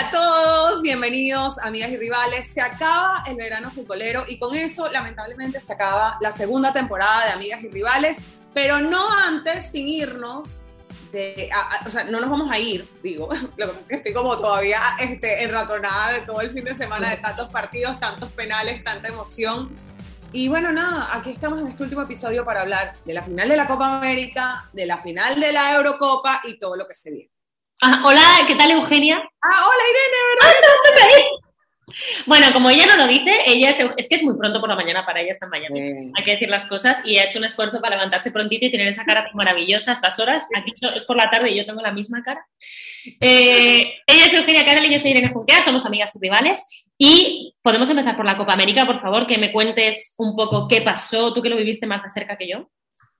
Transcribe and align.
A 0.00 0.10
todos, 0.10 0.80
bienvenidos 0.80 1.58
amigas 1.58 1.90
y 1.90 1.98
rivales. 1.98 2.46
Se 2.54 2.62
acaba 2.62 3.22
el 3.26 3.36
verano 3.36 3.70
futbolero 3.70 4.24
y 4.26 4.38
con 4.38 4.54
eso 4.54 4.88
lamentablemente 4.88 5.60
se 5.60 5.74
acaba 5.74 6.16
la 6.22 6.32
segunda 6.32 6.72
temporada 6.72 7.26
de 7.26 7.32
Amigas 7.32 7.62
y 7.62 7.68
Rivales, 7.68 8.16
pero 8.54 8.80
no 8.80 9.10
antes 9.10 9.70
sin 9.70 9.86
irnos 9.88 10.62
o 11.86 11.90
sea, 11.90 12.04
no 12.04 12.18
nos 12.18 12.30
vamos 12.30 12.50
a 12.50 12.58
ir, 12.58 12.88
digo, 13.02 13.28
estoy 13.90 14.14
como 14.14 14.38
todavía 14.38 14.80
este, 14.98 15.44
enratonada 15.44 16.12
de 16.12 16.20
todo 16.22 16.40
el 16.40 16.48
fin 16.48 16.64
de 16.64 16.74
semana 16.74 17.10
de 17.10 17.18
tantos 17.18 17.52
partidos, 17.52 18.00
tantos 18.00 18.30
penales, 18.32 18.82
tanta 18.82 19.08
emoción. 19.08 19.68
Y 20.32 20.48
bueno, 20.48 20.72
nada, 20.72 21.10
aquí 21.12 21.28
estamos 21.28 21.60
en 21.60 21.66
este 21.66 21.82
último 21.82 22.00
episodio 22.00 22.42
para 22.42 22.62
hablar 22.62 22.94
de 23.04 23.12
la 23.12 23.22
final 23.22 23.50
de 23.50 23.56
la 23.56 23.66
Copa 23.66 23.98
América, 23.98 24.70
de 24.72 24.86
la 24.86 24.96
final 25.02 25.38
de 25.38 25.52
la 25.52 25.74
Eurocopa 25.74 26.40
y 26.44 26.58
todo 26.58 26.74
lo 26.74 26.88
que 26.88 26.94
se 26.94 27.10
viene. 27.10 27.39
Ah, 27.82 28.02
hola, 28.04 28.44
¿qué 28.46 28.54
tal 28.54 28.70
Eugenia? 28.72 29.16
Ah, 29.16 29.66
hola 29.66 29.84
Irene, 29.90 30.18
¿verdad? 30.28 30.54
Ah, 30.62 31.40
bueno, 32.26 32.46
como 32.52 32.70
ella 32.70 32.86
no 32.86 32.96
lo 32.96 33.08
dice, 33.08 33.32
ella 33.46 33.70
es, 33.70 34.08
que 34.08 34.14
es 34.14 34.22
muy 34.22 34.36
pronto 34.36 34.60
por 34.60 34.68
la 34.68 34.76
mañana 34.76 35.04
para 35.04 35.20
ella 35.20 35.32
está 35.32 35.46
en 35.46 35.50
Miami. 35.50 36.12
Hay 36.16 36.24
que 36.24 36.32
decir 36.32 36.48
las 36.48 36.66
cosas 36.66 37.00
y 37.04 37.18
ha 37.18 37.24
hecho 37.24 37.38
un 37.38 37.44
esfuerzo 37.44 37.80
para 37.80 37.96
levantarse 37.96 38.30
prontito 38.30 38.66
y 38.66 38.70
tener 38.70 38.88
esa 38.88 39.04
cara 39.04 39.30
maravillosa 39.34 39.90
a 39.90 39.94
estas 39.94 40.18
horas. 40.18 40.46
Aquí 40.56 40.72
es 40.94 41.04
por 41.04 41.16
la 41.16 41.30
tarde 41.30 41.50
y 41.50 41.56
yo 41.56 41.66
tengo 41.66 41.80
la 41.80 41.92
misma 41.92 42.22
cara. 42.22 42.46
Eh, 43.20 43.94
ella 44.06 44.26
es 44.26 44.34
Eugenia 44.34 44.64
Carol 44.64 44.84
y 44.84 44.92
yo 44.92 44.98
soy 44.98 45.12
Irene 45.12 45.32
Junquea, 45.32 45.62
somos 45.62 45.84
amigas 45.86 46.14
y 46.14 46.18
rivales. 46.20 46.64
Y 46.98 47.54
podemos 47.62 47.88
empezar 47.88 48.16
por 48.16 48.26
la 48.26 48.36
Copa 48.36 48.52
América, 48.52 48.84
por 48.84 49.00
favor, 49.00 49.26
que 49.26 49.38
me 49.38 49.52
cuentes 49.52 50.14
un 50.18 50.36
poco 50.36 50.68
qué 50.68 50.82
pasó, 50.82 51.32
tú 51.32 51.42
que 51.42 51.48
lo 51.48 51.56
viviste 51.56 51.86
más 51.86 52.02
de 52.02 52.10
cerca 52.12 52.36
que 52.36 52.48
yo. 52.48 52.68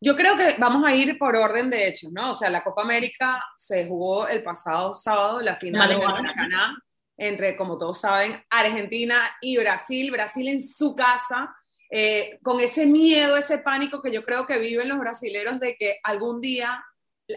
Yo 0.00 0.16
creo 0.16 0.36
que 0.36 0.56
vamos 0.58 0.86
a 0.86 0.94
ir 0.94 1.18
por 1.18 1.36
orden 1.36 1.68
de 1.68 1.86
hechos, 1.86 2.10
¿no? 2.10 2.32
O 2.32 2.34
sea, 2.34 2.48
la 2.48 2.64
Copa 2.64 2.82
América 2.82 3.44
se 3.58 3.86
jugó 3.86 4.26
el 4.28 4.42
pasado 4.42 4.94
sábado, 4.94 5.42
la 5.42 5.56
final 5.56 5.90
de 5.90 5.98
Maracaná, 5.98 6.82
entre, 7.18 7.54
como 7.54 7.76
todos 7.76 8.00
saben, 8.00 8.42
Argentina 8.48 9.16
y 9.42 9.58
Brasil. 9.58 10.10
Brasil 10.10 10.48
en 10.48 10.66
su 10.66 10.94
casa, 10.94 11.54
eh, 11.90 12.38
con 12.42 12.60
ese 12.60 12.86
miedo, 12.86 13.36
ese 13.36 13.58
pánico 13.58 14.00
que 14.00 14.10
yo 14.10 14.24
creo 14.24 14.46
que 14.46 14.58
viven 14.58 14.88
los 14.88 14.98
brasileros 14.98 15.60
de 15.60 15.76
que 15.76 15.98
algún 16.02 16.40
día 16.40 16.82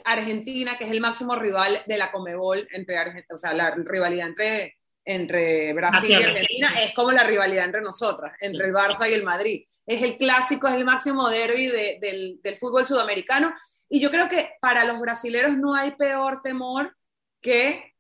Argentina, 0.05 0.77
que 0.77 0.86
es 0.86 0.92
el 0.92 1.02
máximo 1.02 1.36
rival 1.36 1.81
de 1.86 1.98
la 1.98 2.11
Comebol, 2.11 2.67
entre 2.72 2.98
Argentina, 2.98 3.36
o 3.36 3.38
sea, 3.38 3.53
la 3.53 3.72
rivalidad 3.72 4.27
entre, 4.27 4.77
entre 5.06 5.73
Brasil 5.73 6.09
y 6.09 6.14
Argentina 6.14 6.72
es 6.82 6.94
como 6.94 7.12
la 7.12 7.23
rivalidad 7.23 7.66
entre 7.66 7.82
nosotras, 7.82 8.34
entre 8.40 8.68
el 8.68 8.73
Barça 8.73 9.10
y 9.10 9.14
el 9.14 9.23
Madrid 9.23 9.66
es 9.86 10.02
el 10.02 10.18
clásico, 10.18 10.68
es 10.68 10.76
el 10.76 10.86
máximo 10.86 11.30
derby 11.30 11.68
del, 11.68 12.58
fútbol 12.60 12.88
sudamericano. 12.88 13.54
Y 13.90 14.00
yo 14.00 14.10
creo 14.10 14.30
que 14.30 14.52
para 14.62 14.86
los 14.86 15.00
brasileros 15.00 15.58
no 15.58 15.76
hay 15.76 15.92
peor 15.92 16.42
temor 16.42 16.95
que 17.42 17.94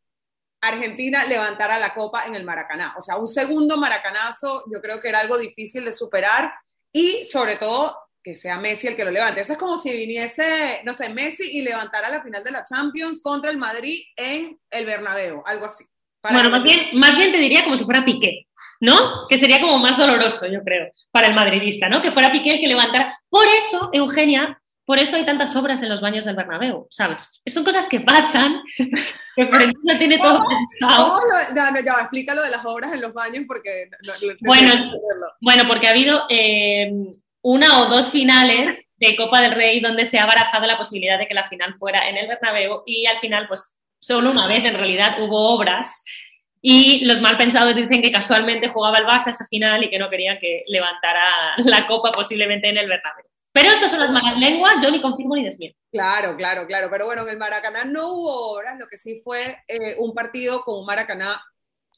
Argentina 0.61 1.25
levantara 1.25 1.77
la 1.77 1.93
copa 1.93 2.25
en 2.25 2.35
el 2.35 2.45
Maracaná. 2.45 2.95
O 2.97 3.01
sea, 3.01 3.17
un 3.17 3.27
segundo 3.27 3.77
maracanazo 3.77 4.63
yo 4.71 4.81
creo 4.81 4.99
que 4.99 5.09
era 5.09 5.19
algo 5.19 5.37
difícil 5.37 5.83
de 5.83 5.91
superar 5.91 6.53
y 6.91 7.25
sobre 7.25 7.57
todo 7.57 7.97
que 8.23 8.37
sea 8.37 8.57
Messi 8.57 8.87
el 8.87 8.95
que 8.95 9.03
lo 9.03 9.11
levante. 9.11 9.41
Eso 9.41 9.53
es 9.53 9.59
como 9.59 9.75
si 9.75 9.91
viniese, 9.91 10.81
no 10.85 10.93
sé, 10.93 11.09
Messi 11.09 11.57
y 11.57 11.61
levantara 11.61 12.07
la 12.07 12.23
final 12.23 12.41
de 12.41 12.51
la 12.51 12.63
Champions 12.63 13.19
contra 13.21 13.51
el 13.51 13.57
Madrid 13.57 14.01
en 14.15 14.57
el 14.69 14.85
Bernabéu, 14.85 15.43
algo 15.45 15.65
así. 15.65 15.83
Bueno, 16.31 16.49
más 16.49 16.63
bien, 16.63 16.79
más 16.93 17.17
bien 17.17 17.31
te 17.31 17.37
diría 17.37 17.63
como 17.63 17.77
si 17.77 17.83
fuera 17.83 18.05
Piqué. 18.05 18.47
¿no? 18.79 18.97
Que 19.29 19.37
sería 19.37 19.61
como 19.61 19.79
más 19.79 19.97
doloroso, 19.97 20.45
yo 20.45 20.61
creo, 20.61 20.89
para 21.09 21.27
el 21.27 21.33
madridista, 21.33 21.87
¿no? 21.87 22.01
Que 22.01 22.11
fuera 22.11 22.33
Piqué 22.33 22.49
el 22.49 22.59
que 22.59 22.67
levantara. 22.67 23.17
Por 23.29 23.47
eso, 23.47 23.89
Eugenia, 23.93 24.61
por 24.85 24.99
eso 24.99 25.15
hay 25.15 25.23
tantas 25.23 25.55
obras 25.55 25.81
en 25.81 25.89
los 25.89 26.01
baños 26.01 26.25
del 26.25 26.35
Bernabéu, 26.35 26.87
¿sabes? 26.89 27.41
Son 27.47 27.63
cosas 27.63 27.87
que 27.87 28.01
pasan, 28.01 28.61
que 29.35 29.45
no 29.83 29.97
tiene 29.97 30.17
todo 30.17 30.43
pensado. 30.45 31.17
No, 31.55 31.71
no, 31.71 31.79
ya, 31.79 31.93
explícalo 32.01 32.41
de 32.43 32.51
las 32.51 32.65
obras 32.65 32.91
en 32.91 33.01
los 33.01 33.13
baños 33.13 33.45
porque... 33.47 33.89
bueno, 34.41 34.73
bueno, 35.39 35.63
porque 35.67 35.87
ha 35.87 35.91
habido 35.91 36.23
eh, 36.29 36.91
una 37.41 37.79
o 37.79 37.85
dos 37.85 38.09
finales 38.09 38.85
de 38.97 39.15
Copa 39.15 39.41
del 39.41 39.55
Rey 39.55 39.79
donde 39.79 40.03
se 40.03 40.19
ha 40.19 40.25
barajado 40.25 40.65
la 40.65 40.77
posibilidad 40.77 41.17
de 41.17 41.27
que 41.27 41.33
la 41.33 41.47
final 41.47 41.75
fuera 41.79 42.09
en 42.09 42.17
el 42.17 42.27
Bernabéu 42.27 42.83
y 42.85 43.05
al 43.05 43.19
final, 43.19 43.47
pues, 43.47 43.73
solo 44.03 44.31
una 44.31 44.47
vez 44.47 44.59
en 44.59 44.75
realidad 44.75 45.15
hubo 45.21 45.55
obras 45.55 46.03
y 46.61 47.05
los 47.05 47.21
mal 47.21 47.37
pensados 47.37 47.73
dicen 47.73 48.01
que 48.01 48.11
casualmente 48.11 48.67
jugaba 48.67 48.97
el 48.97 49.05
Barça 49.05 49.29
esa 49.29 49.45
final 49.45 49.81
y 49.83 49.89
que 49.89 49.97
no 49.97 50.09
querían 50.09 50.39
que 50.39 50.63
levantara 50.67 51.55
la 51.57 51.87
copa 51.87 52.11
posiblemente 52.11 52.67
en 52.67 52.77
el 52.77 52.89
Bernabéu. 52.89 53.25
Pero 53.53 53.69
estas 53.69 53.91
son 53.91 54.01
las 54.01 54.11
malas 54.11 54.37
lenguas, 54.37 54.75
yo 54.81 54.91
ni 54.91 54.99
confirmo 54.99 55.35
ni 55.35 55.45
desmiento. 55.45 55.77
Claro, 55.91 56.35
claro, 56.35 56.65
claro. 56.67 56.89
Pero 56.89 57.05
bueno, 57.05 57.21
en 57.21 57.29
el 57.29 57.37
Maracaná 57.37 57.85
no 57.85 58.13
hubo 58.13 58.49
horas, 58.51 58.77
lo 58.77 58.87
que 58.87 58.97
sí 58.97 59.21
fue 59.23 59.63
eh, 59.67 59.95
un 59.99 60.13
partido 60.13 60.63
con 60.63 60.79
un 60.79 60.85
Maracaná 60.85 61.41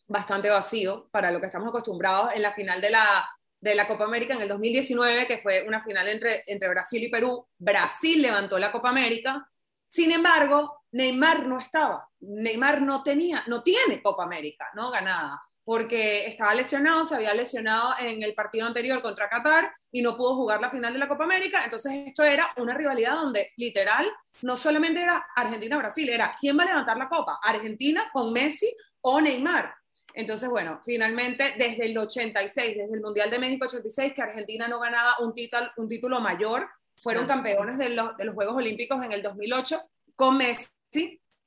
bastante 0.07 0.49
vacío 0.49 1.07
para 1.11 1.31
lo 1.31 1.39
que 1.39 1.47
estamos 1.47 1.69
acostumbrados 1.69 2.33
en 2.35 2.41
la 2.43 2.53
final 2.53 2.81
de 2.81 2.91
la, 2.91 3.27
de 3.59 3.73
la 3.73 3.87
Copa 3.87 4.03
América 4.03 4.35
en 4.35 4.41
el 4.41 4.49
2019, 4.49 5.25
que 5.25 5.39
fue 5.39 5.63
una 5.63 5.83
final 5.83 6.07
entre, 6.07 6.43
entre 6.45 6.69
Brasil 6.69 7.03
y 7.03 7.09
Perú. 7.09 7.47
Brasil 7.57 8.21
levantó 8.21 8.59
la 8.59 8.71
Copa 8.71 8.89
América. 8.89 9.49
Sin 9.89 10.11
embargo, 10.11 10.84
Neymar 10.95 11.45
no 11.45 11.57
estaba. 11.57 12.07
Neymar 12.21 12.81
no 12.81 13.03
tenía, 13.03 13.43
no 13.47 13.61
tiene 13.63 14.01
Copa 14.01 14.23
América, 14.23 14.69
¿no? 14.75 14.91
Ganada, 14.91 15.41
porque 15.65 16.25
estaba 16.25 16.55
lesionado, 16.55 17.03
se 17.03 17.15
había 17.15 17.33
lesionado 17.33 17.95
en 17.99 18.23
el 18.23 18.33
partido 18.33 18.65
anterior 18.65 19.01
contra 19.01 19.27
Qatar 19.27 19.73
y 19.91 20.01
no 20.01 20.15
pudo 20.15 20.37
jugar 20.37 20.61
la 20.61 20.69
final 20.69 20.93
de 20.93 20.99
la 20.99 21.09
Copa 21.09 21.25
América. 21.25 21.65
Entonces, 21.65 21.91
esto 22.07 22.23
era 22.23 22.53
una 22.55 22.75
rivalidad 22.75 23.15
donde 23.15 23.51
literal 23.57 24.09
no 24.43 24.55
solamente 24.55 25.01
era 25.01 25.27
Argentina-Brasil, 25.35 26.07
era 26.07 26.37
quién 26.39 26.57
va 26.57 26.63
a 26.63 26.67
levantar 26.67 26.95
la 26.95 27.09
Copa, 27.09 27.39
Argentina 27.43 28.09
con 28.13 28.31
Messi 28.31 28.73
o 29.01 29.19
Neymar. 29.19 29.75
Entonces, 30.13 30.47
bueno, 30.47 30.79
finalmente 30.85 31.55
desde 31.57 31.87
el 31.87 31.97
86, 31.97 32.77
desde 32.77 32.95
el 32.95 33.01
Mundial 33.01 33.29
de 33.29 33.39
México 33.39 33.65
86, 33.65 34.13
que 34.13 34.21
Argentina 34.21 34.69
no 34.69 34.79
ganaba 34.79 35.15
un 35.19 35.33
título, 35.33 35.69
un 35.75 35.89
título 35.89 36.21
mayor, 36.21 36.69
fueron 37.03 37.27
campeones 37.27 37.77
de 37.77 37.89
los, 37.89 38.15
de 38.15 38.23
los 38.23 38.33
Juegos 38.33 38.55
Olímpicos 38.55 39.03
en 39.03 39.11
el 39.11 39.21
2008 39.21 39.77
con 40.15 40.37
Messi 40.37 40.74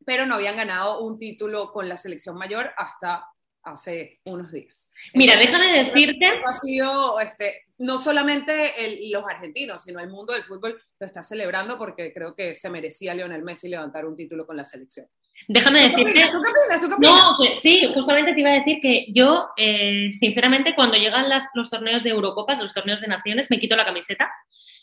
pero 0.04 0.26
no 0.26 0.36
habían 0.36 0.56
ganado 0.56 1.00
un 1.00 1.18
título 1.18 1.72
con 1.72 1.88
la 1.88 1.96
selección 1.96 2.36
mayor 2.36 2.70
hasta 2.76 3.26
hace 3.62 4.20
unos 4.24 4.50
días. 4.52 4.88
Mira, 5.14 5.34
déjame 5.36 5.84
decirte. 5.84 6.26
Eso 6.26 6.48
ha 6.48 6.58
sido, 6.58 7.20
este, 7.20 7.66
no 7.78 7.98
solamente 7.98 8.72
los 9.10 9.24
argentinos, 9.24 9.82
sino 9.82 10.00
el 10.00 10.08
mundo 10.08 10.32
del 10.32 10.44
fútbol 10.44 10.80
lo 10.98 11.06
está 11.06 11.22
celebrando 11.22 11.78
porque 11.78 12.12
creo 12.12 12.34
que 12.34 12.54
se 12.54 12.70
merecía 12.70 13.14
Lionel 13.14 13.42
Messi 13.42 13.68
levantar 13.68 14.06
un 14.06 14.16
título 14.16 14.46
con 14.46 14.56
la 14.56 14.64
selección. 14.64 15.06
Déjame 15.46 15.80
decirte. 15.80 16.28
¿Tú 16.30 16.38
opinas? 16.38 16.80
¿Tú? 16.80 16.88
No, 16.98 17.38
sí, 17.58 17.88
justamente 17.94 18.34
te 18.34 18.40
iba 18.40 18.50
a 18.50 18.54
decir 18.54 18.78
que 18.82 19.06
yo, 19.14 19.48
eh, 19.56 20.10
sinceramente, 20.12 20.74
cuando 20.74 20.98
llegan 20.98 21.28
las, 21.28 21.44
los 21.54 21.70
torneos 21.70 22.02
de 22.02 22.10
Eurocopas, 22.10 22.60
los 22.60 22.74
torneos 22.74 23.00
de 23.00 23.06
naciones, 23.06 23.50
me 23.50 23.58
quito 23.58 23.76
la 23.76 23.84
camiseta 23.84 24.28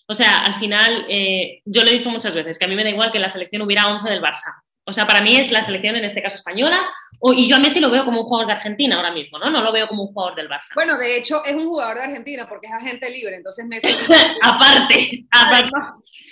o 0.08 0.14
sea, 0.14 0.38
al 0.38 0.56
final, 0.56 1.06
eh, 1.10 1.62
yo 1.66 1.82
lo 1.82 1.90
he 1.90 1.94
dicho 1.94 2.12
muchas 2.12 2.36
veces, 2.36 2.60
que 2.60 2.66
a 2.66 2.68
mí 2.68 2.76
me 2.76 2.84
da 2.84 2.90
igual 2.90 3.12
que 3.12 3.20
la 3.20 3.30
selección 3.30 3.64
hubiera 3.64 3.88
11 3.88 4.10
del 4.10 4.22
Barça. 4.22 4.62
O 4.88 4.94
sea, 4.94 5.08
para 5.08 5.22
mí 5.22 5.36
es 5.36 5.52
la 5.52 5.64
selección, 5.64 5.96
en 5.96 6.06
este 6.06 6.22
caso 6.22 6.36
española, 6.36 6.80
y 7.36 7.50
yo 7.50 7.56
a 7.56 7.60
Messi 7.60 7.80
lo 7.80 7.90
veo 7.90 8.06
como 8.06 8.22
un 8.22 8.28
jugador 8.28 8.46
de 8.46 8.54
Argentina 8.54 8.98
ahora 8.98 9.12
mismo, 9.12 9.40
¿no? 9.40 9.50
No 9.50 9.64
lo 9.64 9.72
veo 9.72 9.88
como 9.88 10.04
un 10.04 10.14
jugador 10.14 10.36
del 10.36 10.48
Barça. 10.48 10.76
Bueno, 10.76 10.96
de 11.00 11.18
hecho, 11.18 11.44
es 11.44 11.56
un 11.56 11.66
jugador 11.66 11.96
de 11.96 12.04
Argentina 12.04 12.48
porque 12.48 12.68
es 12.68 12.74
agente 12.74 13.10
libre, 13.10 13.38
entonces 13.38 13.66
Messi... 13.66 13.88
aparte, 14.44 15.26
aparte. 15.32 15.72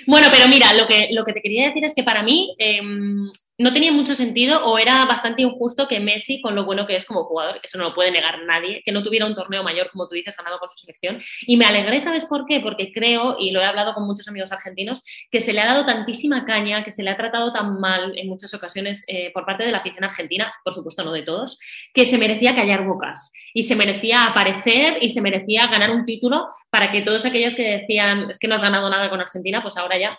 Bueno, 0.05 0.27
pero 0.31 0.47
mira, 0.47 0.71
lo 0.73 0.85
que, 0.85 1.09
lo 1.11 1.25
que 1.25 1.33
te 1.33 1.41
quería 1.41 1.69
decir 1.69 1.83
es 1.83 1.95
que 1.95 2.03
para 2.03 2.21
mí, 2.21 2.53
em, 2.59 3.27
no 3.57 3.71
tenía 3.71 3.91
mucho 3.91 4.15
sentido 4.15 4.65
o 4.65 4.79
era 4.79 5.05
bastante 5.05 5.43
injusto 5.43 5.87
que 5.87 5.99
Messi, 5.99 6.41
con 6.41 6.55
lo 6.55 6.65
bueno 6.65 6.87
que 6.87 6.95
es 6.95 7.05
como 7.05 7.23
jugador, 7.25 7.59
eso 7.61 7.77
no 7.77 7.85
lo 7.85 7.93
puede 7.93 8.11
negar 8.11 8.43
nadie, 8.43 8.81
que 8.83 8.91
no 8.91 9.03
tuviera 9.03 9.25
un 9.25 9.35
torneo 9.35 9.63
mayor, 9.63 9.91
como 9.91 10.07
tú 10.07 10.15
dices, 10.15 10.35
ganado 10.35 10.59
con 10.59 10.69
su 10.69 10.77
selección. 10.79 11.21
Y 11.41 11.57
me 11.57 11.65
alegré, 11.65 12.01
¿sabes 12.01 12.25
por 12.25 12.45
qué? 12.45 12.59
Porque 12.61 12.91
creo, 12.91 13.37
y 13.39 13.51
lo 13.51 13.61
he 13.61 13.65
hablado 13.65 13.93
con 13.93 14.07
muchos 14.07 14.27
amigos 14.27 14.51
argentinos, 14.51 15.03
que 15.29 15.39
se 15.39 15.53
le 15.53 15.61
ha 15.61 15.67
dado 15.67 15.85
tantísima 15.85 16.45
caña, 16.45 16.83
que 16.83 16.91
se 16.91 17.03
le 17.03 17.11
ha 17.11 17.17
tratado 17.17 17.53
tan 17.53 17.79
mal 17.79 18.17
en 18.17 18.27
muchas 18.27 18.53
ocasiones 18.53 19.05
eh, 19.07 19.31
por 19.33 19.45
parte 19.45 19.63
de 19.63 19.71
la 19.71 19.79
afición 19.79 20.03
argentina, 20.03 20.53
por 20.63 20.73
supuesto 20.73 21.03
no 21.03 21.11
de 21.11 21.21
todos, 21.21 21.59
que 21.93 22.05
se 22.05 22.17
merecía 22.17 22.55
callar 22.55 22.85
bocas 22.85 23.31
y 23.53 23.63
se 23.63 23.75
merecía 23.75 24.23
aparecer 24.23 24.97
y 25.01 25.09
se 25.09 25.21
merecía 25.21 25.67
ganar 25.67 25.91
un 25.91 26.05
título 26.05 26.47
para 26.71 26.91
que 26.91 27.01
todos 27.01 27.23
aquellos 27.25 27.55
que 27.55 27.79
decían 27.79 28.31
es 28.31 28.39
que 28.39 28.47
no 28.47 28.55
has 28.55 28.61
ganado 28.61 28.89
nada 28.89 29.09
con 29.09 29.21
Argentina, 29.21 29.61
pues 29.61 29.77
ahora 29.77 29.97
ya 29.97 30.17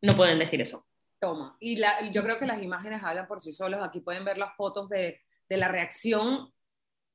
no 0.00 0.16
pueden 0.16 0.38
decir 0.40 0.60
eso. 0.60 0.84
Toma. 1.22 1.56
Y 1.60 1.76
la, 1.76 2.10
yo 2.10 2.24
creo 2.24 2.36
que 2.36 2.46
las 2.46 2.60
imágenes 2.60 3.00
hablan 3.04 3.28
por 3.28 3.40
sí 3.40 3.52
solos. 3.52 3.80
Aquí 3.80 4.00
pueden 4.00 4.24
ver 4.24 4.38
las 4.38 4.56
fotos 4.56 4.88
de, 4.88 5.20
de 5.48 5.56
la 5.56 5.68
reacción, 5.68 6.52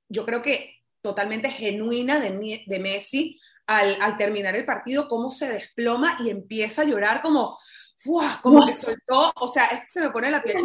yo 0.07 0.25
creo 0.25 0.41
que 0.41 0.77
totalmente 1.01 1.49
genuina 1.49 2.17
de, 2.17 2.63
de 2.65 2.79
Messi 2.79 3.37
al, 3.65 4.01
al, 4.01 4.15
terminar 4.15 4.55
el 4.55 4.65
partido, 4.65 5.09
cómo 5.09 5.29
se 5.29 5.49
desploma 5.49 6.15
y 6.23 6.29
empieza 6.29 6.83
a 6.83 6.85
llorar 6.85 7.21
como, 7.21 7.57
como 8.41 8.65
que 8.65 8.73
soltó, 8.73 9.29
o 9.35 9.47
sea, 9.49 9.65
es 9.65 9.81
que 9.81 9.89
se 9.89 10.01
me 10.01 10.11
pone 10.11 10.31
la 10.31 10.41
piel, 10.41 10.57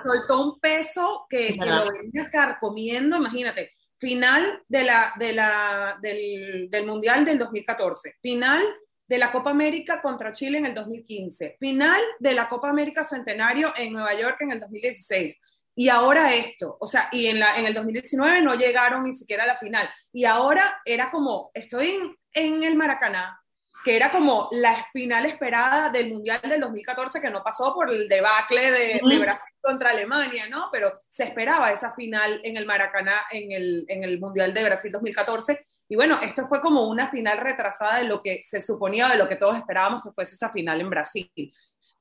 soltó 0.00 0.44
un 0.44 0.60
peso 0.60 1.26
que, 1.28 1.58
que 1.58 1.66
lo 1.66 1.90
venía 1.90 2.30
carcomiendo, 2.30 3.16
imagínate, 3.16 3.72
final 3.98 4.62
de 4.68 4.84
la, 4.84 5.12
de 5.18 5.32
la, 5.32 5.98
del, 6.00 6.68
del 6.70 6.86
Mundial 6.86 7.24
del 7.24 7.38
2014, 7.38 8.14
final 8.20 8.62
de 9.10 9.18
la 9.18 9.32
Copa 9.32 9.50
América 9.50 10.00
contra 10.00 10.30
Chile 10.30 10.58
en 10.58 10.66
el 10.66 10.74
2015, 10.74 11.56
final 11.58 12.00
de 12.20 12.32
la 12.32 12.48
Copa 12.48 12.70
América 12.70 13.02
Centenario 13.02 13.72
en 13.76 13.92
Nueva 13.92 14.14
York 14.14 14.36
en 14.38 14.52
el 14.52 14.60
2016, 14.60 15.36
y 15.74 15.88
ahora 15.88 16.32
esto, 16.32 16.76
o 16.78 16.86
sea, 16.86 17.08
y 17.10 17.26
en, 17.26 17.40
la, 17.40 17.56
en 17.56 17.66
el 17.66 17.74
2019 17.74 18.40
no 18.40 18.54
llegaron 18.54 19.02
ni 19.02 19.12
siquiera 19.12 19.42
a 19.42 19.48
la 19.48 19.56
final, 19.56 19.90
y 20.12 20.26
ahora 20.26 20.80
era 20.84 21.10
como, 21.10 21.50
estoy 21.54 21.88
en, 21.88 22.16
en 22.34 22.62
el 22.62 22.76
Maracaná, 22.76 23.36
que 23.84 23.96
era 23.96 24.12
como 24.12 24.48
la 24.52 24.86
final 24.92 25.26
esperada 25.26 25.88
del 25.88 26.12
Mundial 26.12 26.42
del 26.44 26.60
2014, 26.60 27.20
que 27.20 27.30
no 27.30 27.42
pasó 27.42 27.74
por 27.74 27.92
el 27.92 28.08
debacle 28.08 28.70
de, 28.70 29.00
de, 29.02 29.18
Brasil 29.18 29.54
contra 29.60 29.90
Alemania, 29.90 30.46
¿no? 30.48 30.68
Pero 30.70 30.92
se 31.08 31.24
esperaba 31.24 31.72
esa 31.72 31.92
final 31.94 32.40
en 32.44 32.56
el 32.56 32.66
Maracaná 32.66 33.22
en 33.32 33.50
el, 33.50 33.86
en 33.88 34.04
el 34.04 34.20
Mundial 34.20 34.54
de 34.54 34.64
Brasil 34.64 34.92
2014. 34.92 35.66
Y 35.90 35.96
bueno, 35.96 36.20
esto 36.22 36.46
fue 36.46 36.60
como 36.60 36.86
una 36.86 37.10
final 37.10 37.38
retrasada 37.38 37.96
de 37.96 38.04
lo 38.04 38.22
que 38.22 38.44
se 38.44 38.60
suponía, 38.60 39.08
de 39.08 39.16
lo 39.16 39.28
que 39.28 39.34
todos 39.34 39.58
esperábamos 39.58 40.02
que 40.04 40.12
fuese 40.12 40.36
esa 40.36 40.48
final 40.50 40.80
en 40.80 40.88
Brasil. 40.88 41.52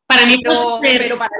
Para 0.06 0.26
mí, 0.26 0.36
pero, 0.44 0.80
pero 0.80 1.18
para 1.18 1.32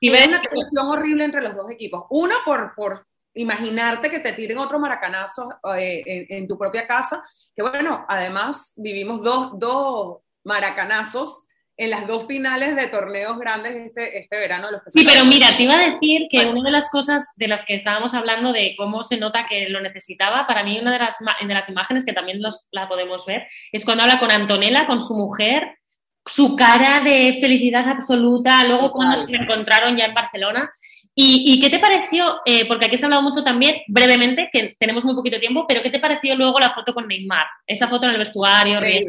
y 0.00 0.08
ves 0.08 0.26
una 0.26 0.40
tensión 0.40 0.86
horrible 0.86 1.24
entre 1.24 1.42
los 1.42 1.54
dos 1.54 1.70
equipos. 1.70 2.04
Uno, 2.08 2.36
por, 2.46 2.74
por 2.74 3.06
imaginarte 3.34 4.08
que 4.08 4.20
te 4.20 4.32
tiren 4.32 4.56
otro 4.56 4.78
maracanazo 4.78 5.50
eh, 5.76 6.02
en, 6.06 6.26
en, 6.30 6.48
tu 6.48 6.56
propia 6.56 6.86
casa, 6.86 7.22
que 7.54 7.60
bueno, 7.60 8.06
además 8.08 8.72
vivimos 8.76 9.22
dos, 9.22 9.50
dos 9.58 10.20
maracanazos 10.44 11.42
en 11.78 11.90
las 11.90 12.06
dos 12.06 12.26
finales 12.26 12.74
de 12.74 12.86
torneos 12.86 13.38
grandes 13.38 13.76
este, 13.76 14.18
este 14.18 14.38
verano. 14.38 14.70
Los 14.70 14.82
que 14.82 14.90
sí, 14.90 15.04
pero 15.04 15.24
mira, 15.24 15.56
te 15.56 15.64
iba 15.64 15.74
a 15.74 15.90
decir 15.92 16.26
que 16.30 16.38
bueno. 16.44 16.60
una 16.60 16.70
de 16.70 16.76
las 16.76 16.90
cosas 16.90 17.32
de 17.36 17.48
las 17.48 17.64
que 17.64 17.74
estábamos 17.74 18.14
hablando 18.14 18.52
de 18.52 18.74
cómo 18.76 19.04
se 19.04 19.18
nota 19.18 19.46
que 19.48 19.68
lo 19.68 19.80
necesitaba, 19.80 20.46
para 20.46 20.64
mí 20.64 20.78
una 20.78 20.92
de 20.92 20.98
las, 20.98 21.16
de 21.18 21.54
las 21.54 21.68
imágenes 21.68 22.04
que 22.06 22.12
también 22.12 22.40
los, 22.40 22.66
la 22.70 22.88
podemos 22.88 23.26
ver 23.26 23.46
es 23.72 23.84
cuando 23.84 24.04
habla 24.04 24.18
con 24.18 24.30
Antonella, 24.30 24.86
con 24.86 25.00
su 25.00 25.14
mujer, 25.14 25.78
su 26.24 26.56
cara 26.56 27.00
de 27.00 27.38
felicidad 27.40 27.88
absoluta, 27.88 28.64
luego 28.64 28.90
cuando 28.90 29.26
se 29.26 29.36
encontraron 29.36 29.96
ya 29.96 30.06
en 30.06 30.14
Barcelona. 30.14 30.70
¿Y, 31.18 31.54
y 31.54 31.60
qué 31.60 31.70
te 31.70 31.78
pareció? 31.78 32.40
Eh, 32.44 32.66
porque 32.68 32.86
aquí 32.86 32.98
se 32.98 33.04
ha 33.04 33.06
hablado 33.06 33.22
mucho 33.22 33.42
también, 33.42 33.76
brevemente, 33.86 34.50
que 34.52 34.76
tenemos 34.78 35.02
muy 35.02 35.14
poquito 35.14 35.40
tiempo, 35.40 35.64
pero 35.66 35.82
¿qué 35.82 35.88
te 35.88 35.98
pareció 35.98 36.34
luego 36.34 36.60
la 36.60 36.74
foto 36.74 36.92
con 36.92 37.08
Neymar? 37.08 37.46
Esa 37.66 37.88
foto 37.88 38.04
en 38.04 38.12
el 38.12 38.18
vestuario. 38.18 38.80
Sí. 38.84 39.06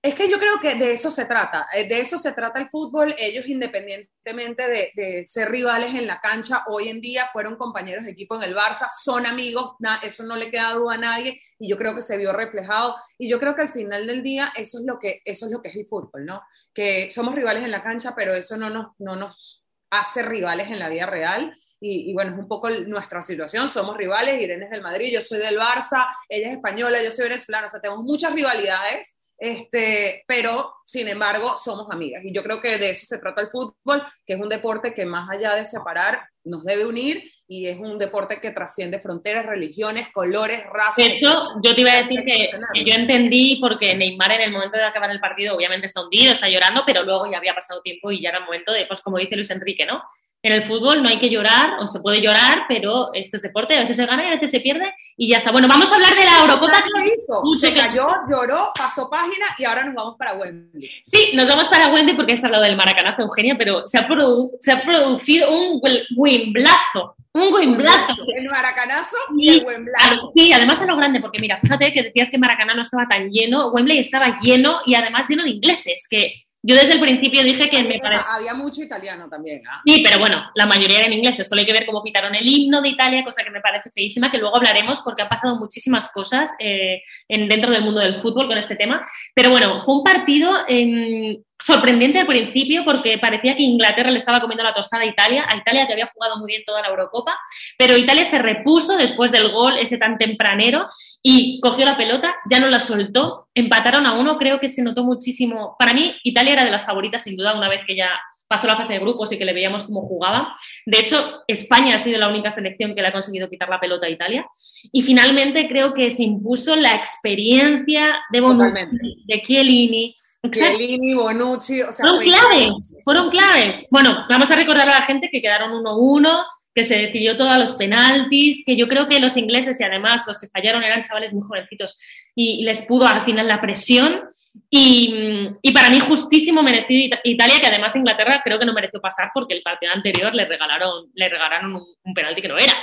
Es 0.00 0.14
que 0.14 0.30
yo 0.30 0.38
creo 0.38 0.60
que 0.60 0.76
de 0.76 0.92
eso 0.92 1.10
se 1.10 1.24
trata, 1.24 1.66
eh, 1.74 1.88
de 1.88 1.98
eso 1.98 2.18
se 2.18 2.30
trata 2.30 2.60
el 2.60 2.70
fútbol. 2.70 3.16
Ellos, 3.18 3.48
independientemente 3.48 4.92
de, 4.94 5.24
ser 5.24 5.50
rivales 5.50 5.92
en 5.92 6.06
la 6.06 6.20
cancha, 6.20 6.62
hoy 6.68 6.88
en 6.88 7.00
día 7.00 7.28
fueron 7.32 7.56
compañeros 7.56 8.04
de 8.04 8.12
equipo 8.12 8.36
en 8.36 8.44
el 8.44 8.54
Barça, 8.54 8.86
son 8.96 9.26
amigos, 9.26 9.72
eso 10.02 10.22
no 10.22 10.36
le 10.36 10.52
queda 10.52 10.74
duda 10.74 10.94
a 10.94 10.98
nadie 10.98 11.40
y 11.58 11.68
yo 11.68 11.76
creo 11.76 11.96
que 11.96 12.02
se 12.02 12.16
vio 12.16 12.32
reflejado. 12.32 12.94
Y 13.18 13.28
yo 13.28 13.40
creo 13.40 13.56
que 13.56 13.62
al 13.62 13.70
final 13.70 14.06
del 14.06 14.22
día 14.22 14.52
eso 14.54 14.78
es 14.78 14.84
lo 14.84 15.00
que, 15.00 15.20
eso 15.24 15.46
es, 15.46 15.52
lo 15.52 15.60
que 15.60 15.70
es 15.70 15.76
el 15.76 15.86
fútbol, 15.86 16.24
¿no? 16.24 16.42
Que 16.72 17.10
somos 17.10 17.34
rivales 17.34 17.64
en 17.64 17.72
la 17.72 17.82
cancha, 17.82 18.14
pero 18.14 18.34
eso 18.34 18.56
no 18.56 18.70
nos, 18.70 18.92
no 18.98 19.16
nos 19.16 19.64
hace 19.90 20.22
rivales 20.22 20.68
en 20.68 20.78
la 20.78 20.88
vida 20.88 21.06
real. 21.06 21.52
Y, 21.80 22.10
y, 22.10 22.14
bueno, 22.14 22.32
es 22.32 22.38
un 22.38 22.48
poco 22.48 22.70
nuestra 22.70 23.22
situación, 23.22 23.68
somos 23.68 23.96
rivales, 23.96 24.40
Irene 24.40 24.64
es 24.64 24.70
del 24.70 24.82
Madrid, 24.82 25.12
yo 25.12 25.22
soy 25.22 25.38
del 25.38 25.58
Barça, 25.58 26.06
ella 26.28 26.48
es 26.48 26.56
española, 26.56 27.02
yo 27.02 27.10
soy 27.10 27.28
venezolana, 27.28 27.68
o 27.68 27.70
sea, 27.70 27.80
tenemos 27.80 28.02
muchas 28.02 28.32
rivalidades, 28.32 29.14
este, 29.38 30.24
pero 30.26 30.74
sin 30.84 31.06
embargo 31.06 31.56
somos 31.56 31.86
amigas. 31.90 32.24
Y 32.24 32.32
yo 32.32 32.42
creo 32.42 32.60
que 32.60 32.76
de 32.76 32.90
eso 32.90 33.06
se 33.06 33.18
trata 33.18 33.40
el 33.40 33.50
fútbol, 33.50 34.02
que 34.26 34.34
es 34.34 34.40
un 34.40 34.48
deporte 34.48 34.92
que 34.92 35.06
más 35.06 35.30
allá 35.30 35.54
de 35.54 35.64
separar, 35.64 36.28
nos 36.44 36.64
debe 36.64 36.86
unir 36.86 37.22
y 37.46 37.66
es 37.66 37.78
un 37.78 37.98
deporte 37.98 38.40
que 38.40 38.50
trasciende 38.50 39.00
fronteras, 39.00 39.46
religiones, 39.46 40.08
colores, 40.12 40.64
razas. 40.72 40.96
De 40.96 41.04
hecho, 41.04 41.34
yo 41.62 41.74
te 41.74 41.80
iba 41.82 41.92
a 41.92 42.02
decir 42.02 42.24
que, 42.24 42.50
que, 42.72 42.84
yo 42.84 42.94
entendí 42.94 43.58
porque 43.60 43.94
Neymar 43.94 44.32
en 44.32 44.40
el 44.42 44.52
momento 44.52 44.76
de 44.76 44.84
acabar 44.84 45.10
el 45.10 45.20
partido 45.20 45.54
obviamente 45.54 45.86
está 45.86 46.02
hundido, 46.02 46.32
está 46.32 46.48
llorando, 46.48 46.82
pero 46.86 47.02
luego 47.02 47.30
ya 47.30 47.38
había 47.38 47.54
pasado 47.54 47.82
tiempo 47.82 48.10
y 48.10 48.22
ya 48.22 48.30
era 48.30 48.38
el 48.38 48.44
momento 48.44 48.72
de, 48.72 48.86
pues 48.86 49.00
como 49.02 49.18
dice 49.18 49.36
Luis 49.36 49.50
Enrique, 49.50 49.86
¿no? 49.86 50.02
En 50.40 50.52
el 50.52 50.62
fútbol 50.64 51.02
no 51.02 51.08
hay 51.08 51.18
que 51.18 51.30
llorar, 51.30 51.80
o 51.80 51.88
se 51.88 51.98
puede 51.98 52.20
llorar, 52.20 52.62
pero 52.68 53.12
esto 53.12 53.36
es 53.36 53.42
deporte, 53.42 53.74
a 53.74 53.80
veces 53.80 53.96
se 53.96 54.06
gana 54.06 54.22
y 54.22 54.28
a 54.28 54.34
veces 54.34 54.52
se 54.52 54.60
pierde 54.60 54.94
y 55.16 55.28
ya 55.28 55.38
está. 55.38 55.50
Bueno, 55.50 55.66
vamos 55.66 55.90
a 55.90 55.96
hablar 55.96 56.16
de 56.16 56.24
la 56.24 56.40
Eurocopa. 56.42 56.84
Lo 56.94 57.04
hizo. 57.04 57.58
Se 57.60 57.74
cayó, 57.74 58.06
lloró, 58.30 58.70
pasó 58.72 59.10
página 59.10 59.46
y 59.58 59.64
ahora 59.64 59.84
nos 59.84 59.96
vamos 59.96 60.14
para 60.16 60.34
Wembley. 60.34 60.88
Sí, 61.04 61.30
nos 61.34 61.48
vamos 61.48 61.66
para 61.66 61.88
Wembley 61.92 62.14
porque 62.14 62.34
has 62.34 62.44
hablado 62.44 62.62
del 62.62 62.76
maracanazo, 62.76 63.22
Eugenia, 63.22 63.56
pero 63.58 63.84
se 63.88 63.98
ha, 63.98 64.06
produ 64.06 64.48
se 64.60 64.70
ha 64.70 64.80
producido 64.82 65.50
un 65.50 65.80
wimblazo. 66.16 67.16
Un 67.32 67.52
wimblazo. 67.52 68.24
El 68.36 68.48
maracanazo 68.48 69.16
y, 69.36 69.50
y 69.50 69.58
el 69.58 69.64
wemblazo. 69.64 70.30
Sí, 70.34 70.52
además 70.52 70.80
a 70.80 70.86
lo 70.86 70.96
grande, 70.96 71.20
porque 71.20 71.40
mira, 71.40 71.58
fíjate 71.58 71.92
que 71.92 72.04
decías 72.04 72.30
que 72.30 72.38
Maracaná 72.38 72.74
no 72.74 72.82
estaba 72.82 73.08
tan 73.08 73.28
lleno, 73.28 73.72
Wembley 73.72 73.98
estaba 73.98 74.38
lleno 74.40 74.78
y 74.86 74.94
además 74.94 75.28
lleno 75.28 75.42
de 75.42 75.50
ingleses, 75.50 76.06
que 76.08 76.32
yo 76.62 76.74
desde 76.74 76.94
el 76.94 77.00
principio 77.00 77.42
dije 77.42 77.68
que 77.70 77.84
me. 77.84 78.00
Había 78.02 78.54
mucho 78.54 78.82
italiano 78.82 79.28
también, 79.28 79.62
¿ah? 79.68 79.80
Sí, 79.86 80.02
pero 80.04 80.18
bueno, 80.18 80.44
la 80.54 80.66
mayoría 80.66 80.98
eran 80.98 81.12
ingleses. 81.12 81.48
Solo 81.48 81.60
hay 81.60 81.66
que 81.66 81.72
ver 81.72 81.86
cómo 81.86 82.02
quitaron 82.02 82.34
el 82.34 82.46
himno 82.46 82.82
de 82.82 82.88
Italia, 82.88 83.24
cosa 83.24 83.44
que 83.44 83.50
me 83.50 83.60
parece 83.60 83.90
feísima, 83.90 84.30
que 84.30 84.38
luego 84.38 84.56
hablaremos 84.56 85.00
porque 85.02 85.22
han 85.22 85.28
pasado 85.28 85.56
muchísimas 85.56 86.10
cosas 86.12 86.50
eh, 86.58 87.02
en, 87.28 87.48
dentro 87.48 87.70
del 87.70 87.82
mundo 87.82 88.00
del 88.00 88.16
fútbol 88.16 88.48
con 88.48 88.58
este 88.58 88.76
tema. 88.76 89.06
Pero 89.34 89.50
bueno, 89.50 89.80
fue 89.82 89.94
un 89.94 90.02
partido 90.02 90.52
eh, 90.68 91.38
sorprendente 91.60 92.20
al 92.20 92.26
principio 92.26 92.84
porque 92.84 93.18
parecía 93.18 93.56
que 93.56 93.62
Inglaterra 93.62 94.10
le 94.10 94.18
estaba 94.18 94.40
comiendo 94.40 94.62
la 94.62 94.74
tostada 94.74 95.02
a 95.02 95.06
Italia, 95.06 95.44
a 95.48 95.56
Italia 95.56 95.86
que 95.86 95.92
había 95.92 96.10
jugado 96.14 96.38
muy 96.38 96.46
bien 96.46 96.62
toda 96.64 96.82
la 96.82 96.88
Eurocopa, 96.88 97.36
pero 97.76 97.96
Italia 97.96 98.24
se 98.24 98.38
repuso 98.38 98.96
después 98.96 99.32
del 99.32 99.50
gol 99.50 99.78
ese 99.78 99.98
tan 99.98 100.18
tempranero 100.18 100.86
y 101.22 101.60
cogió 101.60 101.84
la 101.84 101.96
pelota, 101.96 102.36
ya 102.48 102.60
no 102.60 102.68
la 102.68 102.80
soltó, 102.80 103.48
empataron 103.54 104.06
a 104.06 104.12
uno, 104.12 104.38
creo 104.38 104.60
que 104.60 104.68
se 104.68 104.82
notó 104.82 105.04
muchísimo. 105.04 105.74
Para 105.78 105.94
mí, 105.94 106.14
Italia 106.22 106.52
era 106.52 106.64
de 106.64 106.70
las 106.70 106.86
favoritas 106.86 107.22
sin 107.22 107.36
duda 107.36 107.56
una 107.56 107.68
vez 107.68 107.80
que 107.86 107.96
ya 107.96 108.10
pasó 108.48 108.66
la 108.66 108.76
fase 108.76 108.94
de 108.94 109.00
grupos 109.00 109.30
y 109.30 109.38
que 109.38 109.44
le 109.44 109.52
veíamos 109.52 109.84
cómo 109.84 110.02
jugaba. 110.02 110.54
De 110.86 110.98
hecho, 110.98 111.42
España 111.46 111.96
ha 111.96 111.98
sido 111.98 112.18
la 112.18 112.28
única 112.28 112.50
selección 112.50 112.94
que 112.94 113.02
le 113.02 113.08
ha 113.08 113.12
conseguido 113.12 113.50
quitar 113.50 113.68
la 113.68 113.78
pelota 113.78 114.06
a 114.06 114.10
Italia. 114.10 114.46
Y 114.90 115.02
finalmente 115.02 115.68
creo 115.68 115.92
que 115.92 116.10
se 116.10 116.22
impuso 116.22 116.74
la 116.74 116.92
experiencia 116.92 118.16
de 118.32 118.40
Bonucci, 118.40 119.24
de 119.26 119.42
Chiellini, 119.42 120.14
Chiellini, 120.50 121.14
Bonucci, 121.14 121.82
o 121.82 121.92
sea, 121.92 122.06
fueron 122.06 122.20
claves, 122.20 123.00
fueron 123.04 123.30
claves. 123.30 123.88
Bueno, 123.90 124.24
vamos 124.28 124.50
a 124.50 124.56
recordar 124.56 124.88
a 124.88 125.00
la 125.00 125.04
gente 125.04 125.28
que 125.30 125.42
quedaron 125.42 125.72
1-1, 125.72 126.44
que 126.74 126.84
se 126.84 126.96
decidió 126.96 127.36
todos 127.36 127.56
los 127.58 127.74
penaltis, 127.74 128.62
que 128.64 128.76
yo 128.76 128.86
creo 128.86 129.08
que 129.08 129.18
los 129.18 129.36
ingleses 129.36 129.80
y 129.80 129.84
además 129.84 130.22
los 130.26 130.38
que 130.38 130.48
fallaron 130.48 130.84
eran 130.84 131.02
chavales 131.02 131.32
muy 131.32 131.42
jovencitos 131.42 131.98
y, 132.36 132.60
y 132.60 132.64
les 132.64 132.82
pudo 132.82 133.06
al 133.06 133.22
final 133.22 133.48
la 133.48 133.60
presión. 133.60 134.22
Y, 134.70 135.50
y, 135.62 135.72
para 135.72 135.88
mí 135.88 136.00
justísimo 136.00 136.62
merecido 136.62 137.16
Italia, 137.24 137.60
que 137.60 137.66
además 137.66 137.94
Inglaterra 137.94 138.40
creo 138.44 138.58
que 138.58 138.66
no 138.66 138.72
mereció 138.72 139.00
pasar 139.00 139.30
porque 139.32 139.54
el 139.54 139.62
partido 139.62 139.92
anterior 139.92 140.34
le 140.34 140.46
regalaron, 140.46 141.10
le 141.14 141.28
regalaron 141.28 141.76
un, 141.76 141.82
un 142.04 142.14
penalti 142.14 142.42
que 142.42 142.48
no 142.48 142.58
era. 142.58 142.74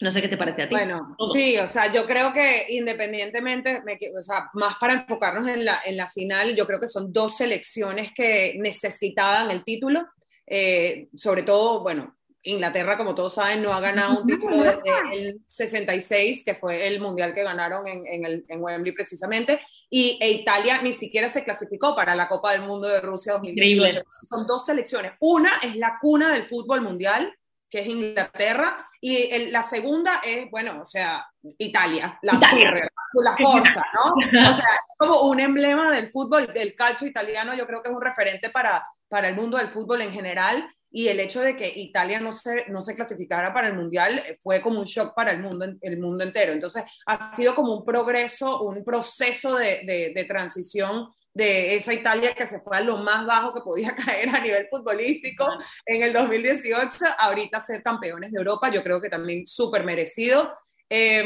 No 0.00 0.10
sé 0.10 0.22
qué 0.22 0.28
te 0.28 0.38
parece 0.38 0.62
a 0.62 0.68
ti. 0.68 0.74
Bueno, 0.74 1.14
Todo. 1.18 1.32
sí, 1.32 1.58
o 1.58 1.66
sea, 1.66 1.92
yo 1.92 2.06
creo 2.06 2.32
que 2.32 2.66
independientemente, 2.70 3.82
me, 3.82 3.98
o 4.18 4.22
sea, 4.22 4.48
más 4.54 4.76
para 4.80 4.94
enfocarnos 4.94 5.46
en 5.46 5.64
la, 5.64 5.80
en 5.84 5.96
la 5.96 6.08
final, 6.08 6.56
yo 6.56 6.66
creo 6.66 6.80
que 6.80 6.88
son 6.88 7.12
dos 7.12 7.36
selecciones 7.36 8.12
que 8.14 8.54
necesitaban 8.58 9.50
el 9.50 9.62
título. 9.62 10.06
Eh, 10.46 11.08
sobre 11.14 11.42
todo, 11.42 11.82
bueno, 11.82 12.16
Inglaterra, 12.42 12.96
como 12.96 13.14
todos 13.14 13.34
saben, 13.34 13.62
no 13.62 13.74
ha 13.74 13.80
ganado 13.80 14.20
un 14.20 14.26
título 14.26 14.56
desde 14.56 14.90
el 15.12 15.40
66, 15.46 16.44
que 16.44 16.54
fue 16.54 16.86
el 16.86 16.98
mundial 16.98 17.34
que 17.34 17.42
ganaron 17.42 17.86
en, 17.86 18.06
en, 18.06 18.24
el, 18.24 18.44
en 18.48 18.62
Wembley 18.62 18.92
precisamente, 18.92 19.60
y 19.90 20.18
e 20.20 20.30
Italia 20.30 20.80
ni 20.80 20.94
siquiera 20.94 21.28
se 21.28 21.44
clasificó 21.44 21.94
para 21.94 22.14
la 22.14 22.28
Copa 22.28 22.52
del 22.52 22.62
Mundo 22.62 22.88
de 22.88 23.00
Rusia 23.00 23.34
2018. 23.34 23.76
Increíble. 23.76 24.04
Son 24.30 24.46
dos 24.46 24.64
selecciones. 24.64 25.12
Una 25.20 25.58
es 25.62 25.76
la 25.76 25.98
cuna 26.00 26.32
del 26.32 26.44
fútbol 26.44 26.80
mundial, 26.80 27.30
que 27.70 27.80
es 27.80 27.86
Inglaterra, 27.86 28.86
y 29.00 29.30
el, 29.30 29.52
la 29.52 29.62
segunda 29.62 30.20
es, 30.24 30.50
bueno, 30.50 30.80
o 30.82 30.84
sea, 30.84 31.26
Italia, 31.58 32.18
la 32.22 32.34
Italia. 32.34 32.90
la 33.14 33.36
forza, 33.42 33.84
¿no? 33.94 34.12
O 34.12 34.54
sea, 34.54 34.74
es 34.74 34.98
como 34.98 35.20
un 35.22 35.40
emblema 35.40 35.90
del 35.90 36.10
fútbol, 36.10 36.52
del 36.52 36.74
calcio 36.74 37.06
italiano, 37.06 37.54
yo 37.54 37.66
creo 37.66 37.82
que 37.82 37.88
es 37.88 37.94
un 37.94 38.02
referente 38.02 38.50
para, 38.50 38.84
para 39.08 39.28
el 39.28 39.36
mundo 39.36 39.56
del 39.56 39.70
fútbol 39.70 40.02
en 40.02 40.12
general, 40.12 40.68
y 40.92 41.08
el 41.08 41.20
hecho 41.20 41.40
de 41.40 41.56
que 41.56 41.68
Italia 41.68 42.18
no 42.18 42.32
se, 42.32 42.66
no 42.68 42.82
se 42.82 42.96
clasificara 42.96 43.54
para 43.54 43.68
el 43.68 43.74
Mundial 43.74 44.22
fue 44.42 44.60
como 44.60 44.80
un 44.80 44.86
shock 44.86 45.14
para 45.14 45.30
el 45.30 45.38
mundo, 45.38 45.64
el 45.80 45.98
mundo 46.00 46.24
entero. 46.24 46.52
Entonces, 46.52 46.82
ha 47.06 47.34
sido 47.36 47.54
como 47.54 47.76
un 47.76 47.84
progreso, 47.84 48.60
un 48.62 48.84
proceso 48.84 49.54
de, 49.54 49.82
de, 49.84 50.12
de 50.12 50.24
transición 50.24 51.08
de 51.32 51.76
esa 51.76 51.92
Italia 51.92 52.34
que 52.34 52.46
se 52.46 52.60
fue 52.60 52.76
a 52.76 52.80
lo 52.80 52.96
más 52.96 53.24
bajo 53.26 53.54
que 53.54 53.60
podía 53.60 53.94
caer 54.06 54.28
a 54.34 54.40
nivel 54.40 54.66
futbolístico 54.68 55.48
en 55.86 56.02
el 56.02 56.12
2018, 56.12 56.90
ahorita 57.18 57.60
ser 57.60 57.82
campeones 57.82 58.32
de 58.32 58.38
Europa, 58.38 58.70
yo 58.70 58.82
creo 58.82 59.00
que 59.00 59.08
también 59.08 59.46
súper 59.46 59.84
merecido. 59.84 60.50
Eh, 60.88 61.24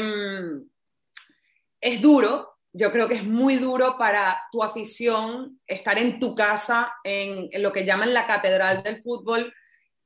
es 1.81 2.01
duro, 2.01 2.57
yo 2.71 2.91
creo 2.91 3.07
que 3.07 3.15
es 3.15 3.23
muy 3.23 3.57
duro 3.57 3.97
para 3.97 4.37
tu 4.51 4.63
afición 4.63 5.59
estar 5.67 5.97
en 5.97 6.19
tu 6.19 6.35
casa, 6.35 6.93
en, 7.03 7.47
en, 7.51 7.63
lo 7.63 7.71
que 7.71 7.85
llaman 7.85 8.13
la 8.13 8.27
catedral 8.27 8.83
del 8.83 9.01
fútbol, 9.01 9.53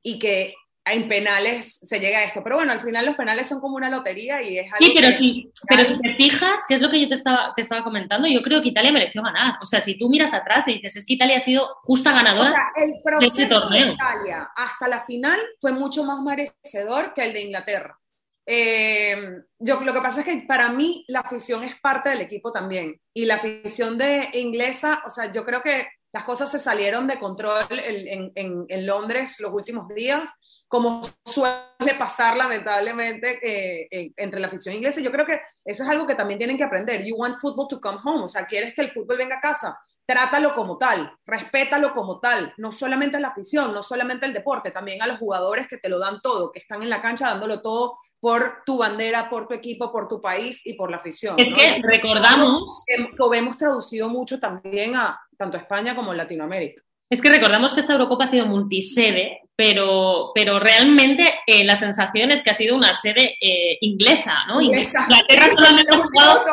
y 0.02 0.18
que 0.18 0.54
en 0.84 1.08
penales 1.08 1.78
se 1.82 2.00
llega 2.00 2.18
a 2.18 2.24
esto. 2.24 2.42
Pero 2.42 2.56
bueno, 2.56 2.72
al 2.72 2.82
final 2.82 3.06
los 3.06 3.16
penales 3.16 3.48
son 3.48 3.60
como 3.60 3.76
una 3.76 3.90
lotería 3.90 4.42
y 4.42 4.58
es 4.58 4.72
algo. 4.72 4.84
Sí, 4.84 4.92
pero, 4.94 5.16
sí, 5.16 5.52
pero 5.68 5.84
si 5.84 6.00
te 6.00 6.14
fijas, 6.16 6.62
que 6.66 6.74
es 6.74 6.80
lo 6.80 6.90
que 6.90 7.00
yo 7.00 7.08
te 7.08 7.14
estaba, 7.14 7.52
te 7.54 7.62
estaba 7.62 7.84
comentando, 7.84 8.26
yo 8.28 8.42
creo 8.42 8.62
que 8.62 8.68
Italia 8.68 8.92
mereció 8.92 9.22
ganar. 9.22 9.54
O 9.60 9.66
sea, 9.66 9.80
si 9.80 9.98
tú 9.98 10.08
miras 10.08 10.32
atrás 10.32 10.66
y 10.68 10.74
dices, 10.74 10.96
es 10.96 11.06
que 11.06 11.14
Italia 11.14 11.36
ha 11.36 11.40
sido 11.40 11.66
justa 11.82 12.12
ganadora 12.12 12.72
el 12.76 12.92
de 13.20 13.26
este 13.26 13.46
torneo. 13.46 13.86
De 13.86 13.92
Italia 13.92 14.50
hasta 14.56 14.88
la 14.88 15.02
final 15.02 15.38
fue 15.60 15.72
mucho 15.72 16.04
más 16.04 16.20
merecedor 16.22 17.12
que 17.14 17.24
el 17.24 17.32
de 17.32 17.42
Inglaterra. 17.42 17.98
Eh, 18.46 19.16
yo, 19.58 19.80
lo 19.82 19.92
que 19.92 20.00
pasa 20.00 20.20
es 20.20 20.26
que 20.26 20.44
para 20.48 20.70
mí 20.70 21.04
la 21.06 21.20
afición 21.20 21.62
es 21.62 21.78
parte 21.80 22.08
del 22.08 22.22
equipo 22.22 22.50
también. 22.50 23.00
Y 23.14 23.26
la 23.26 23.36
afición 23.36 23.96
de 23.96 24.28
inglesa, 24.32 25.02
o 25.06 25.10
sea, 25.10 25.30
yo 25.30 25.44
creo 25.44 25.62
que 25.62 25.86
las 26.12 26.24
cosas 26.24 26.50
se 26.50 26.58
salieron 26.58 27.06
de 27.06 27.18
control 27.18 27.66
en, 27.70 28.32
en, 28.34 28.64
en 28.66 28.86
Londres 28.86 29.38
los 29.38 29.52
últimos 29.52 29.86
días 29.94 30.28
como 30.70 31.02
suele 31.24 31.94
pasar 31.98 32.36
lamentablemente 32.36 33.40
eh, 33.42 34.12
entre 34.16 34.38
la 34.38 34.46
afición 34.46 34.76
inglesa. 34.76 35.00
Yo 35.00 35.10
creo 35.10 35.26
que 35.26 35.40
eso 35.64 35.82
es 35.82 35.88
algo 35.88 36.06
que 36.06 36.14
también 36.14 36.38
tienen 36.38 36.56
que 36.56 36.62
aprender. 36.62 37.04
You 37.04 37.16
want 37.16 37.40
football 37.40 37.66
to 37.66 37.80
come 37.80 37.98
home, 38.04 38.22
o 38.22 38.28
sea, 38.28 38.46
quieres 38.46 38.72
que 38.72 38.82
el 38.82 38.92
fútbol 38.92 39.18
venga 39.18 39.38
a 39.38 39.40
casa, 39.40 39.76
trátalo 40.06 40.54
como 40.54 40.78
tal, 40.78 41.12
respétalo 41.26 41.92
como 41.92 42.20
tal, 42.20 42.54
no 42.56 42.70
solamente 42.70 43.16
a 43.16 43.20
la 43.20 43.28
afición, 43.28 43.74
no 43.74 43.82
solamente 43.82 44.26
el 44.26 44.32
deporte, 44.32 44.70
también 44.70 45.02
a 45.02 45.08
los 45.08 45.18
jugadores 45.18 45.66
que 45.66 45.78
te 45.78 45.88
lo 45.88 45.98
dan 45.98 46.20
todo, 46.22 46.52
que 46.52 46.60
están 46.60 46.84
en 46.84 46.90
la 46.90 47.02
cancha 47.02 47.30
dándolo 47.30 47.60
todo 47.60 47.98
por 48.20 48.62
tu 48.64 48.78
bandera, 48.78 49.28
por 49.28 49.48
tu 49.48 49.54
equipo, 49.54 49.90
por 49.90 50.06
tu 50.06 50.20
país 50.20 50.64
y 50.64 50.74
por 50.74 50.88
la 50.88 50.98
afición. 50.98 51.34
Es 51.36 51.52
que 51.52 51.82
recordamos 51.82 52.84
lo 53.18 53.34
hemos 53.34 53.56
traducido 53.56 54.08
mucho 54.08 54.38
también 54.38 54.94
a 54.94 55.20
tanto 55.36 55.56
España 55.56 55.96
como 55.96 56.14
Latinoamérica. 56.14 56.80
Es 57.10 57.20
que 57.20 57.28
recordamos 57.28 57.74
que 57.74 57.80
esta 57.80 57.94
Eurocopa 57.94 58.22
ha 58.22 58.28
sido 58.28 58.46
multisede, 58.46 59.40
pero, 59.56 60.30
pero 60.32 60.60
realmente 60.60 61.40
eh, 61.44 61.64
la 61.64 61.74
sensación 61.74 62.30
es 62.30 62.42
que 62.44 62.50
ha 62.50 62.54
sido 62.54 62.76
una 62.76 62.94
sede 62.94 63.36
eh, 63.40 63.78
inglesa, 63.80 64.44
¿no? 64.46 64.60
Inglaterra, 64.60 65.48
solamente 65.56 65.92
ha 65.92 65.98
jugado, 65.98 66.44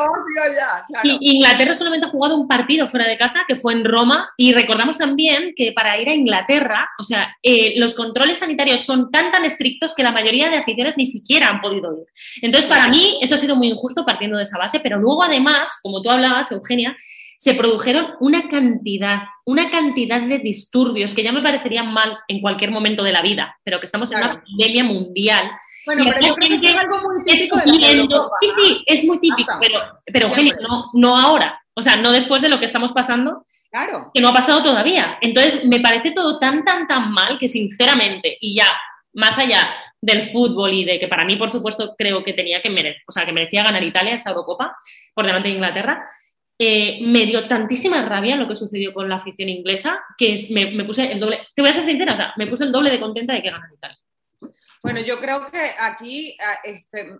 Inglaterra 1.21 1.73
solamente 1.75 2.07
ha 2.07 2.09
jugado 2.09 2.35
un 2.35 2.47
partido 2.47 2.87
fuera 2.87 3.07
de 3.07 3.19
casa, 3.19 3.45
que 3.47 3.55
fue 3.55 3.73
en 3.73 3.85
Roma, 3.85 4.31
y 4.35 4.51
recordamos 4.51 4.97
también 4.97 5.53
que 5.55 5.73
para 5.73 5.95
ir 6.01 6.09
a 6.09 6.15
Inglaterra, 6.15 6.89
o 6.97 7.03
sea, 7.03 7.37
eh, 7.43 7.75
los 7.77 7.93
controles 7.93 8.39
sanitarios 8.39 8.81
son 8.81 9.11
tan, 9.11 9.31
tan 9.31 9.45
estrictos 9.45 9.93
que 9.93 10.01
la 10.01 10.11
mayoría 10.11 10.49
de 10.49 10.57
aficiones 10.57 10.97
ni 10.97 11.05
siquiera 11.05 11.49
han 11.49 11.61
podido 11.61 11.93
ir. 11.93 12.07
Entonces, 12.41 12.67
para 12.67 12.87
mí, 12.87 13.19
eso 13.21 13.35
ha 13.35 13.37
sido 13.37 13.55
muy 13.55 13.67
injusto 13.67 14.03
partiendo 14.03 14.37
de 14.37 14.43
esa 14.43 14.57
base, 14.57 14.79
pero 14.79 14.97
luego, 14.97 15.23
además, 15.23 15.69
como 15.83 16.01
tú 16.01 16.09
hablabas, 16.09 16.51
Eugenia, 16.51 16.97
se 17.37 17.53
produjeron 17.53 18.15
una 18.19 18.49
cantidad, 18.49 19.21
una 19.45 19.69
cantidad 19.69 20.21
de 20.21 20.39
disturbios 20.39 21.13
que 21.13 21.23
ya 21.23 21.31
me 21.31 21.41
parecerían 21.41 21.93
mal 21.93 22.17
en 22.27 22.41
cualquier 22.41 22.71
momento 22.71 23.03
de 23.03 23.11
la 23.11 23.21
vida, 23.21 23.55
pero 23.63 23.79
que 23.79 23.85
estamos 23.85 24.11
en 24.11 24.17
una 24.17 24.43
pandemia 24.43 24.83
mundial. 24.83 25.51
Bueno, 25.85 26.03
pero 26.07 26.27
yo 26.27 26.35
creo 26.35 26.59
que 26.59 26.67
es 26.67 26.75
algo 26.75 26.97
muy 26.97 27.23
típico 27.23 27.59
Sí, 28.41 28.49
sí, 28.61 28.83
es 28.85 29.05
muy 29.05 29.19
típico, 29.19 29.53
pero, 29.61 29.79
pero 30.11 30.27
Eugenio, 30.27 30.55
no, 30.67 30.85
no 30.93 31.17
ahora, 31.17 31.61
o 31.73 31.81
sea, 31.81 31.95
no 31.95 32.11
después 32.11 32.41
de 32.41 32.49
lo 32.49 32.59
que 32.59 32.65
estamos 32.65 32.91
pasando, 32.91 33.45
claro. 33.69 34.11
que 34.13 34.19
no 34.19 34.29
ha 34.29 34.33
pasado 34.33 34.63
todavía. 34.63 35.19
Entonces, 35.21 35.63
me 35.65 35.79
parece 35.79 36.11
todo 36.11 36.39
tan, 36.39 36.65
tan, 36.65 36.87
tan 36.87 37.11
mal 37.11 37.37
que 37.37 37.47
sinceramente, 37.47 38.35
y 38.41 38.55
ya, 38.55 38.67
más 39.13 39.37
allá 39.37 39.69
del 40.01 40.31
fútbol 40.31 40.73
y 40.73 40.85
de 40.85 40.99
que 40.99 41.07
para 41.07 41.23
mí, 41.23 41.35
por 41.35 41.49
supuesto, 41.49 41.93
creo 41.97 42.23
que 42.23 42.33
tenía 42.33 42.61
que 42.61 42.69
merecer, 42.69 43.03
o 43.07 43.11
sea, 43.11 43.25
que 43.25 43.31
merecía 43.31 43.63
ganar 43.63 43.83
Italia 43.83 44.15
esta 44.15 44.31
Eurocopa 44.31 44.75
por 45.13 45.25
delante 45.25 45.49
de 45.49 45.55
Inglaterra, 45.55 46.03
eh, 46.59 46.99
me 47.01 47.25
dio 47.25 47.47
tantísima 47.47 48.03
rabia 48.03 48.35
lo 48.35 48.47
que 48.47 48.55
sucedió 48.55 48.93
con 48.93 49.07
la 49.07 49.15
afición 49.15 49.49
inglesa 49.49 50.03
que 50.17 50.35
me, 50.49 50.85
puse 50.85 51.11
el 51.11 51.19
doble, 51.19 51.47
te 51.55 51.61
voy 51.61 51.71
a 51.71 51.73
ser 51.73 51.83
sincera, 51.83 52.13
o 52.13 52.17
sea, 52.17 52.33
me 52.37 52.47
puse 52.47 52.63
el 52.63 52.71
doble 52.71 52.89
de 52.89 52.99
contenta 52.99 53.33
de 53.33 53.41
que 53.41 53.51
ganan 53.51 53.73
Italia. 53.73 53.97
Bueno, 54.81 55.01
yo 55.01 55.19
creo 55.19 55.47
que 55.47 55.71
aquí, 55.79 56.37
este, 56.63 57.17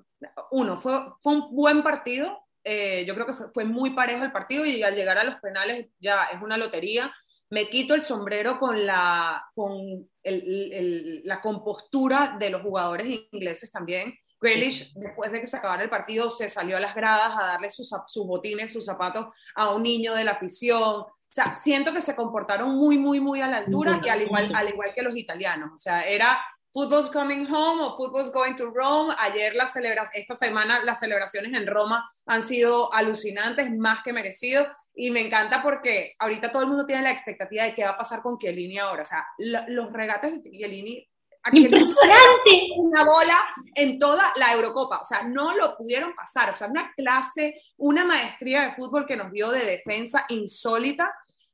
uno, 0.52 0.80
fue, 0.80 1.00
fue 1.22 1.34
un 1.34 1.56
buen 1.56 1.84
partido, 1.84 2.48
eh, 2.70 3.06
yo 3.06 3.14
creo 3.14 3.26
que 3.26 3.34
fue, 3.34 3.64
muy 3.64 3.92
parejo 3.92 4.26
el 4.26 4.32
partido 4.34 4.66
y 4.66 4.84
al 4.84 4.94
llegar 4.94 5.18
a 5.18 5.24
los 5.24 5.36
penales 5.36 5.88
ya 6.00 6.26
es 6.34 6.42
una 6.42 6.58
lotería. 6.58 7.14
Me 7.50 7.70
quito 7.70 7.94
el 7.94 8.04
sombrero 8.04 8.60
con 8.60 8.86
la, 8.86 9.46
con 9.56 10.10
la 10.24 11.42
compostura 11.42 12.36
de 12.40 12.50
los 12.50 12.62
jugadores 12.62 13.08
ingleses 13.32 13.72
también 13.72 14.14
Grealish, 14.40 14.94
después 14.94 15.32
de 15.32 15.42
que 15.42 15.48
se 15.48 15.58
acabara 15.58 15.84
el 15.84 15.90
partido, 15.90 16.30
se 16.30 16.48
salió 16.48 16.78
a 16.78 16.80
las 16.80 16.96
gradas 16.96 17.36
a 17.36 17.48
darle 17.48 17.70
sus, 17.70 17.90
sus 18.08 18.26
botines, 18.26 18.72
sus 18.72 18.86
zapatos 18.86 19.36
a 19.56 19.72
un 19.72 19.84
niño 19.84 20.14
de 20.14 20.24
la 20.24 20.32
afición. 20.32 21.02
O 21.02 21.12
sea, 21.32 21.60
siento 21.62 21.92
que 21.92 22.02
se 22.02 22.16
comportaron 22.16 22.76
muy, 22.76 22.98
muy, 22.98 23.20
muy 23.20 23.42
a 23.42 23.48
la 23.48 23.58
altura 23.58 24.00
y 24.04 24.10
al 24.10 24.22
igual, 24.22 24.50
al 24.54 24.70
igual 24.70 24.94
que 24.94 25.02
los 25.02 25.16
italianos. 25.16 25.72
O 25.74 25.78
sea, 25.78 26.04
era 26.04 26.40
Football's 26.72 27.10
coming 27.10 27.48
home 27.52 27.82
o 27.82 27.98
Football's 27.98 28.32
going 28.32 28.54
to 28.54 28.70
Rome. 28.70 29.14
Ayer 29.18 29.56
la 29.56 29.70
esta 30.14 30.36
semana 30.36 30.84
las 30.84 31.00
celebraciones 31.00 31.54
en 31.54 31.66
Roma 31.66 32.08
han 32.28 32.48
sido 32.48 32.94
alucinantes, 32.94 33.76
más 33.76 34.04
que 34.04 34.14
merecido. 34.14 34.68
Y 35.00 35.12
me 35.12 35.22
encanta 35.22 35.62
porque 35.62 36.16
ahorita 36.18 36.52
todo 36.52 36.64
el 36.64 36.70
mundo 36.70 36.86
tiene 36.86 37.04
la 37.04 37.12
expectativa 37.12 37.64
de 37.64 37.76
qué 37.76 37.84
va 37.84 37.92
a 37.92 37.98
pasar 37.98 38.22
con 38.22 38.40
Chiellini 38.40 38.80
ahora. 38.80 39.04
O 39.04 39.06
sea, 39.06 39.28
los 39.38 39.94
regates 39.94 40.44
de 40.44 40.50
Chiellini 40.50 41.08
Impresionante. 41.52 42.70
Una 42.78 43.04
bola 43.06 43.38
en 43.76 44.00
toda 44.00 44.34
la 44.36 44.54
Eurocopa. 44.54 45.00
O 45.00 45.06
sea, 45.06 45.24
no 45.24 45.54
lo 45.54 45.78
pudieron 45.78 46.14
pasar. 46.14 46.50
O 46.50 46.56
sea, 46.56 46.68
una 46.68 46.92
clase, 46.94 47.60
una 47.78 48.06
maestría 48.06 48.62
de 48.64 48.76
fútbol 48.76 49.06
que 49.06 49.16
nos 49.16 49.32
dio 49.32 49.52
de 49.52 49.66
defensa 49.66 50.26
insólita. 50.30 51.14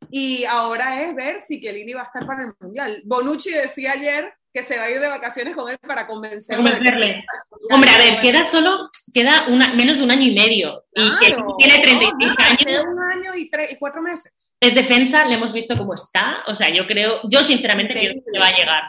Y 0.10 0.46
ahora 0.46 1.02
es 1.02 1.16
ver 1.16 1.40
si 1.40 1.60
Chiellini 1.60 1.94
va 1.94 2.02
a 2.02 2.06
estar 2.06 2.26
para 2.26 2.44
el 2.44 2.54
Mundial. 2.60 3.02
Bonucci 3.06 3.52
decía 3.52 3.94
ayer 3.94 4.34
que 4.54 4.62
se 4.62 4.78
va 4.78 4.84
a 4.84 4.90
ir 4.92 5.00
de 5.00 5.08
vacaciones 5.08 5.56
con 5.56 5.70
él 5.70 5.80
para 5.80 6.06
convencerle. 6.06 6.64
convencerle. 6.64 7.26
Hombre, 7.72 7.90
a 7.90 7.98
ver, 7.98 8.22
queda 8.22 8.46
solo, 8.46 8.90
queda 9.12 9.48
una, 9.48 9.74
menos 9.74 9.98
de 9.98 10.04
un 10.04 10.12
año 10.12 10.28
y 10.28 10.36
medio. 10.36 10.86
y 10.94 11.10
que 11.20 11.36
tiene 11.58 11.80
36 11.80 12.40
años. 12.40 12.64
Queda 12.64 12.84
un 12.84 13.00
año 13.00 13.36
y, 13.36 13.50
tres, 13.50 13.72
y 13.72 13.78
cuatro 13.78 14.02
meses. 14.02 14.54
Es 14.60 14.76
defensa, 14.76 15.26
le 15.26 15.36
hemos 15.36 15.54
visto 15.54 15.76
cómo 15.76 15.96
está. 15.96 16.44
O 16.48 16.54
sea, 16.54 16.70
yo 16.70 16.86
creo, 16.86 17.22
yo 17.24 17.40
sinceramente 17.40 17.94
creo 17.94 18.14
que 18.14 18.40
va 18.40 18.48
a 18.48 18.56
llegar. 18.56 18.84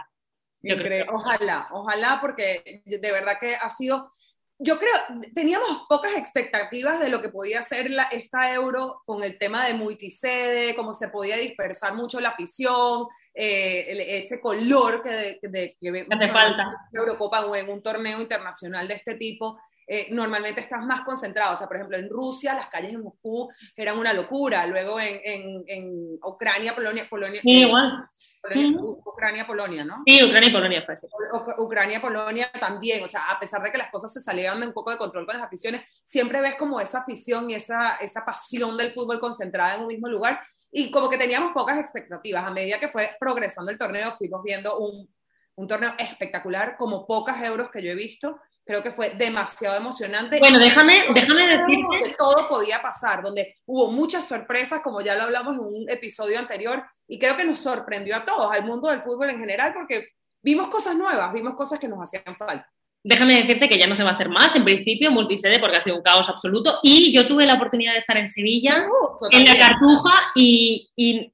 Yo 0.61 0.77
creo, 0.79 1.07
ojalá, 1.11 1.69
ojalá, 1.73 2.19
porque 2.23 2.83
de 2.87 3.13
verdad 3.13 3.39
que 3.39 3.55
ha 3.55 3.69
sido, 3.69 4.09
yo 4.65 4.79
creo, 4.79 4.93
teníamos 5.35 5.83
pocas 5.89 6.17
expectativas 6.17 6.99
de 6.99 7.11
lo 7.11 7.21
que 7.21 7.29
podía 7.29 7.63
ser 7.63 7.91
la, 7.91 8.05
esta 8.05 8.53
euro 8.53 9.03
con 9.05 9.23
el 9.23 9.39
tema 9.39 9.67
de 9.67 9.75
multisede, 9.75 10.75
cómo 10.75 10.95
se 10.95 11.09
podía 11.09 11.37
dispersar 11.37 11.95
mucho 11.95 12.19
la 12.21 12.31
afición, 12.31 13.07
eh, 13.35 14.19
ese 14.19 14.41
color 14.41 15.03
que, 15.03 15.39
de, 15.43 15.77
que 15.79 16.07
hace 16.11 16.33
falta. 16.33 16.71
Eurocopa 16.93 17.45
o 17.45 17.55
en 17.55 17.69
un 17.69 17.83
torneo 17.83 18.21
internacional 18.21 18.89
de 18.89 18.95
este 18.95 19.17
tipo. 19.17 19.61
Eh, 19.87 20.09
normalmente 20.11 20.61
estás 20.61 20.85
más 20.85 21.03
concentrado. 21.03 21.55
O 21.55 21.57
sea, 21.57 21.67
por 21.67 21.77
ejemplo, 21.77 21.97
en 21.97 22.09
Rusia 22.09 22.55
las 22.55 22.69
calles 22.69 22.93
de 22.93 22.99
Moscú 22.99 23.51
eran 23.77 23.99
una 23.99 24.13
locura. 24.13 24.67
Luego 24.67 24.99
en, 24.99 25.21
en, 25.25 25.65
en 25.67 26.19
Ucrania, 26.23 26.75
Polonia, 26.75 27.07
Polonia. 27.09 27.41
igual. 27.45 28.09
Ucrania, 29.05 29.47
Polonia, 29.47 29.85
¿no? 29.85 30.03
Sí, 30.07 30.23
Ucrania 30.25 30.49
y 30.49 30.53
Polonia 30.53 30.83
fue 30.85 30.95
así. 30.95 31.07
Ucrania, 31.59 32.01
Polonia 32.01 32.51
también. 32.59 33.03
O 33.05 33.09
sea, 33.09 33.31
a 33.31 33.39
pesar 33.39 33.63
de 33.63 33.71
que 33.71 33.79
las 33.79 33.91
cosas 33.91 34.13
se 34.13 34.21
salieron 34.21 34.61
de 34.61 34.67
un 34.67 34.73
poco 34.73 34.91
de 34.91 34.99
control 34.99 35.27
con 35.27 35.37
las 35.37 35.45
aficiones, 35.45 35.83
siempre 36.05 36.41
ves 36.41 36.55
como 36.57 36.81
esa 36.81 37.01
afición 37.01 37.51
y 37.51 37.55
esa, 37.55 37.97
esa 38.01 38.25
pasión 38.25 38.77
del 38.77 38.93
fútbol 38.93 39.21
concentrada 39.21 39.75
en 39.75 39.83
un 39.83 39.89
mismo 39.89 40.09
lugar. 40.09 40.41
Y 40.71 40.91
como 40.91 41.09
que 41.09 41.19
teníamos 41.19 41.53
pocas 41.53 41.79
expectativas. 41.79 42.45
A 42.45 42.51
medida 42.51 42.81
que 42.81 42.89
fue 42.89 43.17
progresando 43.21 43.71
el 43.71 43.79
torneo, 43.79 44.17
fuimos 44.17 44.43
viendo 44.43 44.79
un, 44.79 45.09
un 45.57 45.69
torneo 45.69 45.93
espectacular, 45.99 46.77
como 46.77 47.07
pocas 47.07 47.41
euros 47.43 47.71
que 47.71 47.83
yo 47.83 47.93
he 47.93 47.95
visto 47.95 48.41
creo 48.65 48.83
que 48.83 48.93
fue 48.93 49.11
demasiado 49.11 49.77
emocionante. 49.77 50.39
Bueno, 50.39 50.59
déjame, 50.59 51.05
déjame 51.15 51.47
decirte. 51.47 52.09
Que 52.09 52.15
todo 52.17 52.49
podía 52.49 52.81
pasar, 52.81 53.23
donde 53.23 53.57
hubo 53.67 53.91
muchas 53.93 54.27
sorpresas, 54.27 54.81
como 54.81 55.01
ya 55.01 55.15
lo 55.15 55.25
hablamos 55.25 55.57
en 55.57 55.65
un 55.65 55.91
episodio 55.91 56.39
anterior, 56.39 56.83
y 57.07 57.19
creo 57.19 57.37
que 57.37 57.45
nos 57.45 57.59
sorprendió 57.59 58.17
a 58.17 58.25
todos, 58.25 58.51
al 58.51 58.65
mundo 58.65 58.89
del 58.89 59.03
fútbol 59.03 59.31
en 59.31 59.39
general, 59.39 59.73
porque 59.75 60.09
vimos 60.43 60.69
cosas 60.69 60.97
nuevas, 60.97 61.33
vimos 61.33 61.55
cosas 61.55 61.79
que 61.79 61.89
nos 61.89 62.01
hacían 62.01 62.37
falta. 62.37 62.69
Déjame 63.07 63.35
decirte 63.43 63.69
que 63.69 63.79
ya 63.79 63.87
no 63.87 63.95
se 63.95 64.03
va 64.03 64.11
a 64.11 64.15
hacer 64.15 64.31
más, 64.31 64.57
en 64.57 64.65
principio, 64.65 65.11
multisede, 65.11 65.59
porque 65.59 65.77
ha 65.77 65.81
sido 65.81 65.97
un 65.97 66.03
caos 66.03 66.27
absoluto. 66.31 66.79
Y 66.83 67.15
yo 67.15 67.29
tuve 67.29 67.45
la 67.45 67.55
oportunidad 67.55 67.93
de 67.93 67.99
estar 67.99 68.17
en 68.17 68.29
Sevilla, 68.29 68.87
en 69.31 69.45
la 69.45 69.59
Cartuja, 69.59 70.33
y, 70.35 70.91
y 70.97 71.31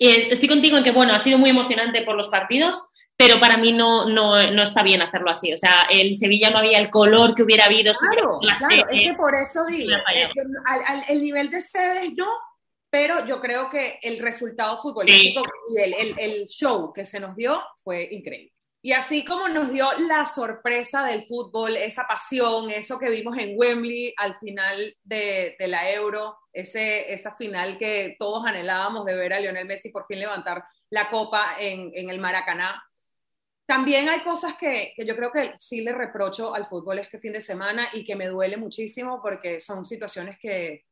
estoy 0.00 0.48
contigo 0.48 0.76
en 0.76 0.82
que, 0.82 0.90
bueno, 0.90 1.14
ha 1.14 1.20
sido 1.20 1.38
muy 1.38 1.50
emocionante 1.50 2.02
por 2.02 2.16
los 2.16 2.26
partidos, 2.26 2.82
pero 3.16 3.40
para 3.40 3.56
mí 3.56 3.72
no, 3.72 4.08
no, 4.08 4.50
no, 4.52 4.62
está 4.62 4.82
bien 4.82 5.00
hacerlo 5.00 5.30
así. 5.30 5.52
O 5.52 5.56
sea, 5.56 5.86
en 5.90 6.14
Sevilla 6.14 6.50
no 6.50 6.58
había 6.58 6.78
el 6.78 6.90
color 6.90 7.34
que 7.34 7.42
hubiera 7.42 7.64
habido. 7.64 7.92
Claro, 7.92 8.38
claro, 8.40 8.90
es 8.90 9.08
que 9.08 9.14
por 9.16 9.34
eso 9.34 9.64
digo, 9.66 9.92
el 11.08 11.22
nivel 11.22 11.50
de 11.50 11.62
sedes 11.62 12.12
no, 12.14 12.28
pero 12.90 13.24
yo 13.26 13.40
creo 13.40 13.70
que 13.70 13.98
el 14.02 14.20
resultado 14.20 14.80
futbolístico 14.82 15.42
y 15.74 15.82
el, 15.82 15.94
el, 15.94 16.18
el, 16.18 16.46
show 16.46 16.92
que 16.92 17.04
se 17.04 17.18
nos 17.18 17.34
dio 17.34 17.60
fue 17.82 18.08
increíble. 18.10 18.52
Y 18.82 18.92
así 18.92 19.24
como 19.24 19.48
nos 19.48 19.72
dio 19.72 19.90
la 19.98 20.26
sorpresa 20.26 21.04
del 21.04 21.26
fútbol, 21.26 21.76
esa 21.76 22.06
pasión, 22.06 22.70
eso 22.70 22.98
que 23.00 23.10
vimos 23.10 23.36
en 23.36 23.54
Wembley 23.58 24.14
al 24.16 24.38
final 24.38 24.94
de, 25.02 25.56
de 25.58 25.66
la 25.66 25.90
Euro, 25.90 26.38
ese, 26.52 27.12
esa 27.12 27.34
final 27.34 27.78
que 27.78 28.14
todos 28.18 28.46
anhelábamos 28.46 29.04
de 29.04 29.16
ver 29.16 29.32
a 29.32 29.40
Lionel 29.40 29.66
Messi 29.66 29.88
por 29.88 30.06
fin 30.06 30.20
levantar 30.20 30.62
la 30.90 31.10
copa 31.10 31.56
en, 31.58 31.90
en 31.94 32.10
el 32.10 32.20
Maracaná, 32.20 32.80
también 33.66 34.08
hay 34.08 34.20
cosas 34.20 34.54
que, 34.54 34.94
yo 34.96 35.16
creo 35.16 35.32
que 35.32 35.54
sí 35.58 35.80
le 35.80 35.92
reprocho 35.92 36.54
al 36.54 36.66
fútbol 36.66 37.00
este 37.00 37.18
fin 37.18 37.32
de 37.32 37.40
semana 37.40 37.88
y 37.92 38.04
que 38.04 38.14
me 38.14 38.28
duele 38.28 38.56
muchísimo 38.56 39.20
porque 39.20 39.58
son 39.58 39.84
situaciones 39.84 40.38
que 40.40 40.84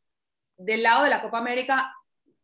del 0.57 0.83
lado 0.83 1.05
de 1.05 1.11
la 1.11 1.23
Copa 1.23 1.39
América, 1.39 1.93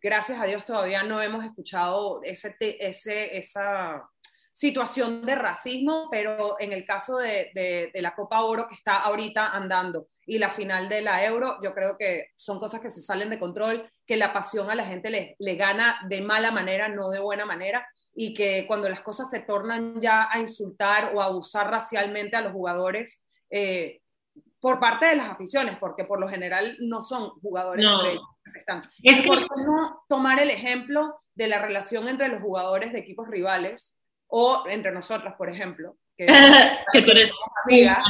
gracias 0.01 0.41
a 0.41 0.47
Dios 0.47 0.65
todavía 0.65 1.03
no 1.03 1.21
hemos 1.21 1.45
escuchado 1.45 2.21
ese, 2.23 2.57
esa 2.61 4.09
situación 4.53 5.23
de 5.23 5.35
racismo, 5.35 6.09
pero 6.11 6.57
en 6.61 6.73
el 6.73 6.87
caso 6.87 7.19
de, 7.19 7.51
de, 7.55 7.91
de, 7.93 8.03
la 8.03 8.15
Copa 8.15 8.43
Oro 8.43 8.69
que 8.69 8.75
está 8.75 8.99
ahorita 8.99 9.51
andando 9.51 10.09
y 10.27 10.39
la 10.39 10.51
final 10.51 10.89
de 10.89 11.03
la 11.03 11.25
Euro, 11.25 11.59
yo 11.61 11.75
creo 11.75 11.97
que 11.99 12.29
son 12.37 12.61
cosas 12.61 12.81
que 12.81 12.91
se 12.91 13.01
salen 13.01 13.31
de 13.31 13.39
control, 13.39 13.91
que 14.07 14.17
la 14.17 14.33
pasión 14.33 14.71
a 14.71 14.77
la 14.77 14.85
gente 14.85 15.11
le, 15.11 15.35
le 15.41 15.57
gana 15.57 15.99
de 16.09 16.21
mala 16.21 16.53
manera, 16.53 16.89
no 16.89 17.11
de 17.11 17.19
buena 17.19 17.45
manera, 17.45 17.89
y 18.15 18.35
que 18.35 18.67
cuando 18.67 18.89
las 18.89 19.01
cosas 19.01 19.31
se 19.31 19.41
tornan 19.41 20.01
ya 20.01 20.29
a 20.31 20.39
insultar 20.39 21.13
o 21.15 21.21
a 21.21 21.27
abusar 21.27 21.71
racialmente 21.71 22.37
a 22.37 22.41
los 22.43 22.53
jugadores 22.53 23.25
eh, 23.51 24.01
por 24.61 24.79
parte 24.79 25.07
de 25.07 25.17
las 25.17 25.29
aficiones, 25.29 25.79
porque 25.79 26.05
por 26.05 26.21
lo 26.21 26.29
general 26.29 26.77
no 26.81 27.01
son 27.01 27.31
jugadores 27.41 27.83
No. 27.83 27.97
entre 27.97 28.13
ellos 28.13 28.25
que 28.45 28.51
se 28.51 28.59
están. 28.59 28.91
Es 29.03 29.27
¿Por 29.27 29.39
qué 29.41 29.63
no 29.65 30.03
tomar 30.09 30.39
el 30.41 30.51
ejemplo 30.51 31.19
de 31.35 31.49
la 31.49 31.59
relación 31.61 32.09
entre 32.09 32.29
los 32.29 32.43
jugadores 32.43 32.93
de 32.93 32.99
equipos 32.99 33.29
rivales 33.29 33.97
o 34.27 34.65
entre 34.69 34.93
nosotros, 34.93 35.35
por 35.39 35.49
ejemplo? 35.49 35.97
Que, 36.17 36.27
que 36.93 37.03
tú 37.03 37.11
eres 37.13 37.33
amigas? 37.65 38.03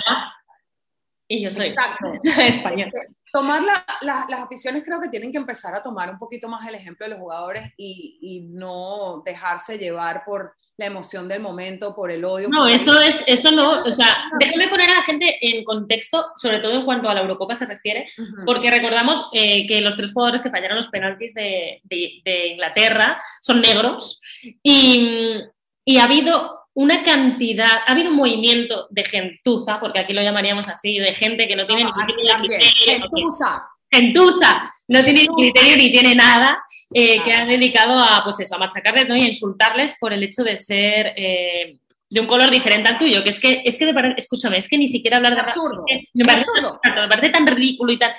Y 1.32 1.42
yo 1.42 1.50
soy 1.50 1.68
Exacto. 1.68 2.12
español. 2.42 2.90
tomar 3.32 3.62
la- 3.62 3.86
la- 4.02 4.26
las 4.28 4.40
aficiones 4.42 4.82
creo 4.84 5.00
que 5.00 5.08
tienen 5.08 5.30
que 5.30 5.38
empezar 5.38 5.72
a 5.76 5.82
tomar 5.82 6.10
un 6.10 6.18
poquito 6.18 6.48
más 6.48 6.66
el 6.68 6.74
ejemplo 6.74 7.06
de 7.06 7.10
los 7.10 7.20
jugadores 7.20 7.72
y, 7.76 8.18
y 8.20 8.40
no 8.40 9.22
dejarse 9.24 9.78
llevar 9.78 10.24
por 10.24 10.52
la 10.76 10.86
emoción 10.86 11.28
del 11.28 11.40
momento, 11.40 11.94
por 11.94 12.10
el 12.10 12.24
odio. 12.24 12.48
No, 12.48 12.66
eso 12.66 12.98
es, 13.00 13.22
eso 13.26 13.52
no, 13.52 13.82
o 13.82 13.92
sea, 13.92 14.16
déjame 14.40 14.66
poner 14.68 14.90
a 14.90 14.94
la 14.96 15.02
gente 15.02 15.36
en 15.42 15.62
contexto, 15.62 16.24
sobre 16.36 16.58
todo 16.58 16.72
en 16.72 16.84
cuanto 16.86 17.08
a 17.08 17.14
la 17.14 17.20
Eurocopa 17.20 17.54
se 17.54 17.66
refiere, 17.66 18.08
porque 18.46 18.70
recordamos 18.70 19.28
eh, 19.34 19.66
que 19.66 19.82
los 19.82 19.94
tres 19.96 20.12
jugadores 20.12 20.40
que 20.42 20.48
fallaron 20.50 20.78
los 20.78 20.88
penaltis 20.88 21.34
de, 21.34 21.80
de- 21.84 22.22
de 22.24 22.46
Inglaterra 22.48 23.20
son 23.42 23.60
negros 23.60 24.20
y, 24.62 25.36
y 25.84 25.98
ha 25.98 26.04
habido 26.04 26.59
una 26.74 27.02
cantidad, 27.02 27.70
ha 27.86 27.92
habido 27.92 28.10
un 28.10 28.16
movimiento 28.16 28.86
de 28.90 29.04
gentuza, 29.04 29.78
porque 29.80 29.98
aquí 30.00 30.12
lo 30.12 30.22
llamaríamos 30.22 30.68
así, 30.68 30.98
de 30.98 31.12
gente 31.14 31.48
que 31.48 31.56
no 31.56 31.66
tiene 31.66 31.82
No, 31.82 31.88
ningún 31.88 32.02
aquí 32.04 32.12
tipo 32.12 32.22
de 32.26 32.32
también. 32.32 32.60
criterio, 32.60 32.98
no 33.00 33.08
tiene- 33.10 33.22
Gentuza. 33.30 33.62
gentuza, 33.90 34.72
no 34.88 35.04
tiene 35.04 35.12
ni 35.20 35.26
Gentuza. 35.26 35.36
criterio 35.42 35.76
ni 35.76 35.92
tiene 35.92 36.14
nada, 36.14 36.62
eh, 36.94 37.22
que 37.22 37.32
han 37.32 37.48
dedicado 37.48 37.98
a, 37.98 38.22
pues 38.24 38.40
eso, 38.40 38.54
a 38.54 38.58
machacarles 38.58 39.08
¿no? 39.08 39.16
y 39.16 39.22
a 39.22 39.26
insultarles 39.26 39.96
por 40.00 40.12
el 40.12 40.22
hecho 40.22 40.42
de 40.44 40.56
ser 40.56 41.12
eh, 41.16 41.76
de 42.08 42.20
un 42.20 42.26
color 42.26 42.50
diferente 42.50 42.88
al 42.88 42.98
tuyo, 42.98 43.22
que 43.22 43.30
es 43.30 43.38
que, 43.38 43.62
es 43.64 43.78
que 43.78 43.92
escúchame, 44.16 44.58
es 44.58 44.68
que 44.68 44.76
ni 44.76 44.88
siquiera 44.88 45.18
hablar 45.18 45.34
de 45.36 45.40
Absurdo. 45.42 45.84
me 46.14 46.24
parece, 46.24 46.46
Absurdo. 46.50 46.80
me 46.84 47.08
parece 47.08 47.28
tan 47.28 47.46
ridículo 47.46 47.92
y 47.92 47.98
tal. 47.98 48.12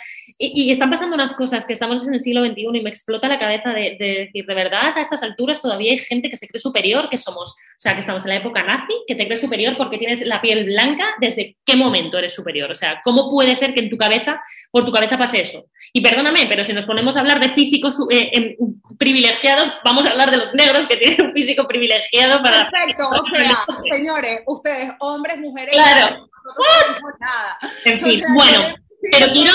Y, 0.44 0.64
y 0.64 0.72
están 0.72 0.90
pasando 0.90 1.14
unas 1.16 1.34
cosas 1.34 1.66
que 1.66 1.74
estamos 1.74 2.08
en 2.08 2.16
el 2.16 2.20
siglo 2.20 2.44
XXI 2.44 2.68
y 2.74 2.82
me 2.82 2.90
explota 2.90 3.28
la 3.28 3.38
cabeza 3.38 3.70
de, 3.70 3.96
de 4.00 4.26
decir, 4.26 4.46
de 4.46 4.56
verdad, 4.56 4.94
a 4.96 5.02
estas 5.02 5.22
alturas 5.22 5.62
todavía 5.62 5.92
hay 5.92 6.00
gente 6.00 6.30
que 6.32 6.36
se 6.36 6.48
cree 6.48 6.60
superior, 6.60 7.10
que 7.10 7.18
somos, 7.18 7.52
o 7.52 7.56
sea, 7.78 7.94
que 7.94 8.00
estamos 8.00 8.24
en 8.24 8.30
la 8.30 8.36
época 8.38 8.64
nazi, 8.64 8.94
que 9.06 9.14
te 9.14 9.26
crees 9.26 9.40
superior 9.42 9.78
porque 9.78 10.00
tienes 10.00 10.26
la 10.26 10.42
piel 10.42 10.66
blanca, 10.66 11.06
¿desde 11.20 11.58
qué 11.64 11.76
momento 11.78 12.18
eres 12.18 12.34
superior? 12.34 12.72
O 12.72 12.76
sea, 12.76 13.02
¿cómo 13.04 13.30
puede 13.30 13.56
ser 13.56 13.74
que 13.74 13.82
en 13.82 13.90
tu 13.92 13.98
cabeza, 13.98 14.42
por 14.72 14.84
tu 14.84 14.92
cabeza 14.92 15.18
pase 15.18 15.42
eso? 15.42 15.66
Y 15.94 16.02
perdóname, 16.02 16.48
pero 16.50 16.64
si 16.64 16.74
nos 16.74 16.86
ponemos 16.86 17.16
a 17.16 17.20
hablar 17.20 17.40
de 17.40 17.50
físicos 17.50 17.98
eh, 18.10 18.56
privilegiados, 18.98 19.72
vamos 19.86 20.06
a 20.06 20.10
hablar 20.10 20.32
de 20.32 20.38
los 20.38 20.54
negros 20.56 20.88
que 20.88 20.98
tienen 20.98 21.22
un 21.28 21.34
físico 21.34 21.68
privilegiado 21.68 22.42
para... 22.42 22.70
Perfecto, 22.72 23.10
o 23.12 23.24
sea, 23.30 23.66
señores, 23.94 24.42
ustedes, 24.48 24.92
hombres, 25.00 25.38
mujeres, 25.40 25.74
Claro. 25.74 26.28
no 26.46 26.54
tenemos 26.88 27.12
nada. 27.20 27.58
En 27.86 28.00
fin, 28.00 28.24
O 28.24 28.28
sea, 28.28 28.34
bueno, 28.34 28.76
pero 29.12 29.28
quiero- 29.34 29.52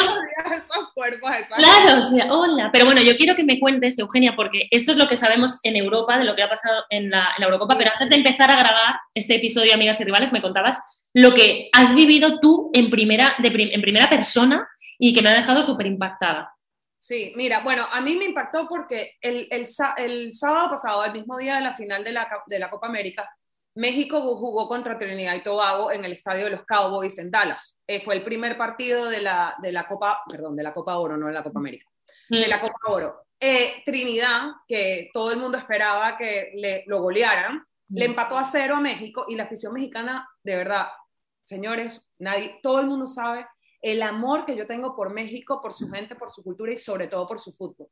esos 0.47 0.93
cuerpos. 0.95 1.31
Claro, 1.57 1.99
o 1.99 2.03
sea, 2.03 2.33
hola. 2.33 2.71
Pero 2.73 2.85
bueno, 2.85 3.01
yo 3.03 3.17
quiero 3.17 3.35
que 3.35 3.45
me 3.45 3.59
cuentes, 3.59 3.99
Eugenia, 3.99 4.35
porque 4.37 4.69
esto 4.71 4.93
es 4.93 4.97
lo 4.99 5.09
que 5.09 5.17
sabemos 5.17 5.59
en 5.63 5.77
Europa, 5.77 6.19
de 6.19 6.25
lo 6.25 6.35
que 6.37 6.43
ha 6.43 6.49
pasado 6.49 6.85
en 6.91 7.11
la, 7.11 7.29
en 7.37 7.41
la 7.41 7.47
Eurocopa, 7.47 7.77
pero 7.77 7.91
antes 7.93 8.11
de 8.11 8.17
empezar 8.17 8.51
a 8.51 8.57
grabar 8.59 8.95
este 9.15 9.37
episodio, 9.37 9.75
Amigas 9.75 10.01
y 10.01 10.05
Rivales, 10.05 10.33
me 10.33 10.43
contabas 10.43 10.79
lo 11.15 11.33
que 11.35 11.69
has 11.73 11.95
vivido 11.95 12.39
tú 12.41 12.71
en 12.75 12.91
primera, 12.91 13.35
de 13.39 13.51
prim- 13.51 13.71
en 13.73 13.81
primera 13.83 14.09
persona 14.09 14.67
y 14.99 15.13
que 15.15 15.23
me 15.23 15.31
ha 15.31 15.35
dejado 15.35 15.63
súper 15.63 15.87
impactada. 15.87 16.53
Sí, 16.99 17.33
mira, 17.37 17.61
bueno, 17.61 17.87
a 17.91 18.01
mí 18.01 18.17
me 18.17 18.25
impactó 18.25 18.67
porque 18.69 19.13
el, 19.21 19.47
el, 19.51 19.67
el 19.99 20.33
sábado 20.35 20.71
pasado, 20.71 21.05
el 21.05 21.13
mismo 21.13 21.37
día 21.39 21.57
de 21.57 21.61
la 21.63 21.75
final 21.75 22.03
de 22.05 22.13
la, 22.13 22.29
de 22.47 22.59
la 22.59 22.69
Copa 22.71 22.87
América, 22.89 23.29
México 23.77 24.21
jugó 24.37 24.69
contra 24.69 24.99
Trinidad 24.99 25.35
y 25.35 25.43
Tobago 25.43 25.93
en 25.93 26.05
el 26.05 26.13
estadio 26.13 26.45
de 26.45 26.53
los 26.53 26.65
Cowboys 26.65 27.19
en 27.19 27.31
Dallas. 27.31 27.79
Eh, 27.87 28.03
fue 28.03 28.17
el 28.17 28.25
primer 28.25 28.57
partido 28.57 29.09
de 29.09 29.21
la, 29.21 29.55
de 29.61 29.71
la 29.71 29.87
Copa, 29.87 30.23
perdón, 30.29 30.57
de 30.57 30.63
la 30.63 30.73
Copa 30.73 30.97
Oro, 30.97 31.17
no 31.17 31.27
de 31.27 31.35
la 31.35 31.43
Copa 31.43 31.61
América, 31.61 31.87
de 32.29 32.49
la 32.49 32.59
Copa 32.59 32.79
Oro. 32.89 33.27
Eh, 33.39 33.83
Trinidad, 33.85 34.53
que 34.67 35.11
todo 35.13 35.31
el 35.31 35.39
mundo 35.39 35.59
esperaba 35.59 36.17
que 36.17 36.53
le, 36.55 36.85
lo 36.87 37.03
golearan, 37.03 37.63
le 37.91 38.07
empató 38.07 38.39
a 38.39 38.45
cero 38.51 38.77
a 38.77 38.81
México 38.81 39.27
y 39.29 39.37
la 39.37 39.45
afición 39.45 39.75
mexicana, 39.75 40.27
de 40.43 40.57
verdad, 40.57 40.89
señores, 41.43 42.09
nadie, 42.19 42.59
todo 42.63 42.81
el 42.81 42.87
mundo 42.87 43.07
sabe 43.07 43.47
el 43.83 44.03
amor 44.03 44.47
que 44.47 44.57
yo 44.57 44.67
tengo 44.67 44.97
por 44.97 45.13
México, 45.13 45.61
por 45.61 45.75
su 45.75 45.89
gente, 45.91 46.17
por 46.17 46.33
su 46.33 46.43
cultura 46.43 46.73
y 46.73 46.79
sobre 46.79 47.09
todo 47.09 47.29
por 47.29 47.41
su 47.41 47.53
fútbol. 47.53 47.89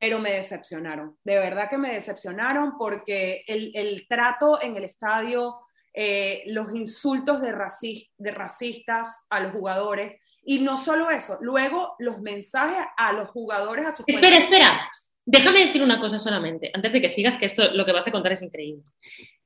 Pero 0.00 0.18
me 0.20 0.32
decepcionaron, 0.32 1.16
de 1.24 1.38
verdad 1.38 1.68
que 1.68 1.78
me 1.78 1.92
decepcionaron 1.92 2.78
porque 2.78 3.42
el, 3.46 3.72
el 3.74 4.06
trato 4.08 4.60
en 4.62 4.76
el 4.76 4.84
estadio, 4.84 5.56
eh, 5.92 6.44
los 6.46 6.72
insultos 6.74 7.40
de, 7.42 7.52
racis- 7.52 8.10
de 8.16 8.30
racistas 8.30 9.24
a 9.30 9.40
los 9.40 9.52
jugadores 9.52 10.14
y 10.44 10.60
no 10.60 10.78
solo 10.78 11.10
eso, 11.10 11.36
luego 11.40 11.96
los 11.98 12.20
mensajes 12.20 12.86
a 12.96 13.12
los 13.12 13.28
jugadores, 13.30 13.86
a 13.86 13.90
sus 13.96 14.00
Espera, 14.08 14.20
cuentas. 14.36 14.44
espera. 14.44 14.90
Déjame 15.26 15.66
decir 15.66 15.82
una 15.82 16.00
cosa 16.00 16.18
solamente, 16.18 16.70
antes 16.72 16.92
de 16.92 17.00
que 17.00 17.08
sigas, 17.08 17.36
que 17.36 17.46
esto 17.46 17.70
lo 17.74 17.84
que 17.84 17.92
vas 17.92 18.06
a 18.06 18.12
contar 18.12 18.32
es 18.32 18.40
increíble. 18.42 18.82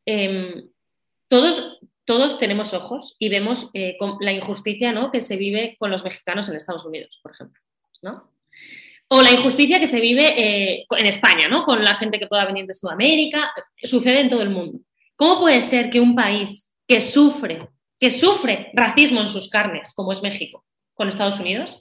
Em, 0.06 0.68
todos, 1.28 1.80
todos 2.04 2.38
tenemos 2.38 2.74
ojos 2.74 3.16
y 3.18 3.30
vemos 3.30 3.70
eh, 3.74 3.96
con 3.98 4.18
la 4.20 4.32
injusticia 4.32 4.92
¿no? 4.92 5.10
que 5.10 5.20
se 5.20 5.36
vive 5.36 5.76
con 5.78 5.90
los 5.90 6.04
mexicanos 6.04 6.48
en 6.48 6.56
Estados 6.56 6.84
Unidos, 6.84 7.18
por 7.22 7.32
ejemplo. 7.32 7.60
¿no? 8.02 8.30
O 9.14 9.20
la 9.22 9.30
injusticia 9.32 9.78
que 9.78 9.86
se 9.86 10.00
vive 10.00 10.24
eh, 10.36 10.86
en 10.90 11.06
España, 11.06 11.48
¿no? 11.48 11.64
Con 11.64 11.84
la 11.84 11.94
gente 11.96 12.18
que 12.18 12.26
pueda 12.26 12.46
venir 12.46 12.66
de 12.66 12.74
Sudamérica, 12.74 13.52
sucede 13.82 14.20
en 14.20 14.30
todo 14.30 14.42
el 14.42 14.50
mundo. 14.50 14.78
¿Cómo 15.16 15.38
puede 15.40 15.60
ser 15.60 15.90
que 15.90 16.00
un 16.00 16.14
país 16.14 16.72
que 16.88 17.00
sufre, 17.00 17.68
que 18.00 18.10
sufre 18.10 18.70
racismo 18.74 19.20
en 19.20 19.28
sus 19.28 19.50
carnes, 19.50 19.92
como 19.94 20.12
es 20.12 20.22
México, 20.22 20.64
con 20.94 21.08
Estados 21.08 21.38
Unidos, 21.40 21.80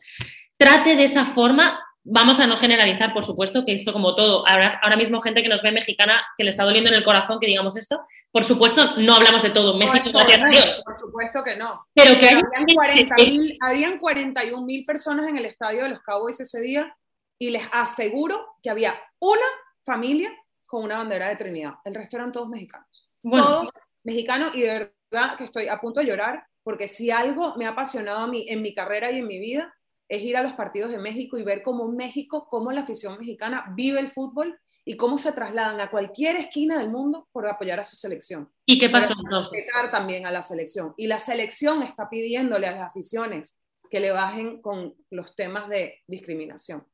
trate 0.58 0.96
de 0.96 1.04
esa 1.04 1.26
forma, 1.26 1.80
vamos 2.04 2.40
a 2.40 2.48
no 2.48 2.58
generalizar, 2.58 3.14
por 3.14 3.24
supuesto, 3.24 3.64
que 3.66 3.74
esto 3.74 3.94
como 3.94 4.16
todo, 4.16 4.48
ahora, 4.48 4.80
ahora 4.84 4.98
mismo 4.98 5.22
gente 5.22 5.42
que 5.42 5.50
nos 5.50 5.62
ve 5.62 5.72
mexicana 5.72 6.22
que 6.38 6.44
le 6.44 6.50
está 6.50 6.64
doliendo 6.64 6.90
en 6.90 6.96
el 6.98 7.04
corazón 7.04 7.40
que 7.40 7.48
digamos 7.48 7.78
esto, 7.78 8.02
por 8.32 8.44
supuesto 8.44 8.96
no 8.98 9.16
hablamos 9.16 9.42
de 9.44 9.52
todo, 9.52 9.78
México, 9.78 10.10
a 10.20 10.26
Dios, 10.50 10.84
Por 10.86 10.98
supuesto 10.98 11.44
que 11.46 11.56
no. 11.56 11.86
pero 11.94 12.18
que 12.20 12.28
hay 12.28 12.36
Habían 12.36 12.66
40 12.76 13.16
mil- 13.26 13.58
habrían 13.62 13.98
41 14.00 14.66
mil 14.66 14.86
personas 14.86 15.28
en 15.28 15.38
el 15.38 15.46
estadio 15.46 15.84
de 15.84 15.90
los 15.90 16.00
Cowboys 16.02 16.40
ese 16.40 16.60
día 16.62 16.94
y 17.42 17.50
les 17.50 17.64
aseguro 17.72 18.56
que 18.62 18.70
había 18.70 18.94
una 19.18 19.48
familia 19.84 20.32
con 20.68 20.84
una 20.84 21.00
bandera 21.00 21.28
de 21.28 21.38
Trinidad. 21.38 21.74
El 21.84 21.96
resto 21.96 22.18
eran 22.18 22.32
todos 22.32 22.48
mexicanos. 22.48 23.10
bueno, 23.24 23.48
Todos 23.48 23.70
mexicanos 24.04 24.54
y 24.54 24.62
de 24.62 24.92
verdad 25.12 25.38
que 25.38 25.46
estoy 25.46 25.68
a 25.68 25.80
punto 25.80 26.02
de 26.02 26.06
llorar 26.06 26.46
porque 26.62 26.88
si 26.88 27.10
algo 27.10 27.56
me 27.56 27.66
ha 27.66 27.70
apasionado 27.70 28.20
a 28.20 28.28
mí 28.28 28.46
en 28.48 28.62
mi 28.62 28.76
carrera 28.76 29.10
y 29.10 29.18
en 29.18 29.28
mi 29.28 29.40
vida 29.40 29.74
es 30.08 30.22
ir 30.22 30.38
a 30.38 30.44
los 30.44 30.54
partidos 30.54 30.92
de 30.92 31.00
México 31.00 31.40
y 31.40 31.44
ver 31.44 31.64
cómo 31.64 31.88
México, 31.88 32.46
cómo 32.48 32.72
la 32.72 32.82
afición 32.82 33.18
mexicana 33.18 33.74
vive 33.76 34.00
el 34.00 34.12
fútbol 34.12 34.60
y 34.86 34.96
cómo 34.96 35.18
se 35.18 35.32
trasladan 35.32 35.82
a 35.82 35.90
cualquier 35.90 36.36
esquina 36.36 36.78
del 36.78 36.92
mundo 36.92 37.28
por 37.32 37.48
apoyar 37.48 37.80
a 37.80 37.86
su 37.86 37.96
selección 37.96 38.52
¿y 38.68 38.78
qué 38.78 38.90
pasó 38.90 39.14
entonces? 39.20 39.52
respetar 39.52 39.90
también 39.90 40.28
a 40.28 40.32
la 40.32 40.44
selección. 40.44 40.94
Y 40.96 41.08
la 41.08 41.18
selección 41.18 41.82
está 41.82 42.08
pidiéndole 42.08 42.68
a 42.68 42.74
las 42.74 42.92
aficiones 42.92 43.58
que 43.90 44.00
le 44.00 44.12
bajen 44.12 44.62
con 44.62 44.94
los 45.10 45.36
temas 45.36 45.68
de 45.70 46.04
discriminación. 46.06 46.86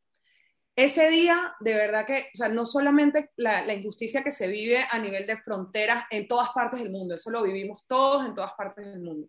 Ese 0.77 1.09
día, 1.09 1.55
de 1.59 1.73
verdad 1.73 2.05
que, 2.05 2.29
o 2.31 2.37
sea, 2.37 2.49
no 2.49 2.67
solamente 2.67 3.31
la, 3.35 3.65
la 3.65 3.73
injusticia 3.73 4.23
que 4.23 4.31
se 4.31 4.47
vive 4.47 4.85
a 4.87 4.99
nivel 4.99 5.25
de 5.25 5.37
fronteras 5.37 6.05
en 6.11 6.27
todas 6.27 6.49
partes 6.49 6.79
del 6.79 6.91
mundo, 6.91 7.15
eso 7.15 7.31
lo 7.31 7.41
vivimos 7.41 7.87
todos 7.87 8.23
en 8.27 8.35
todas 8.35 8.51
partes 8.55 8.85
del 8.85 8.99
mundo. 8.99 9.27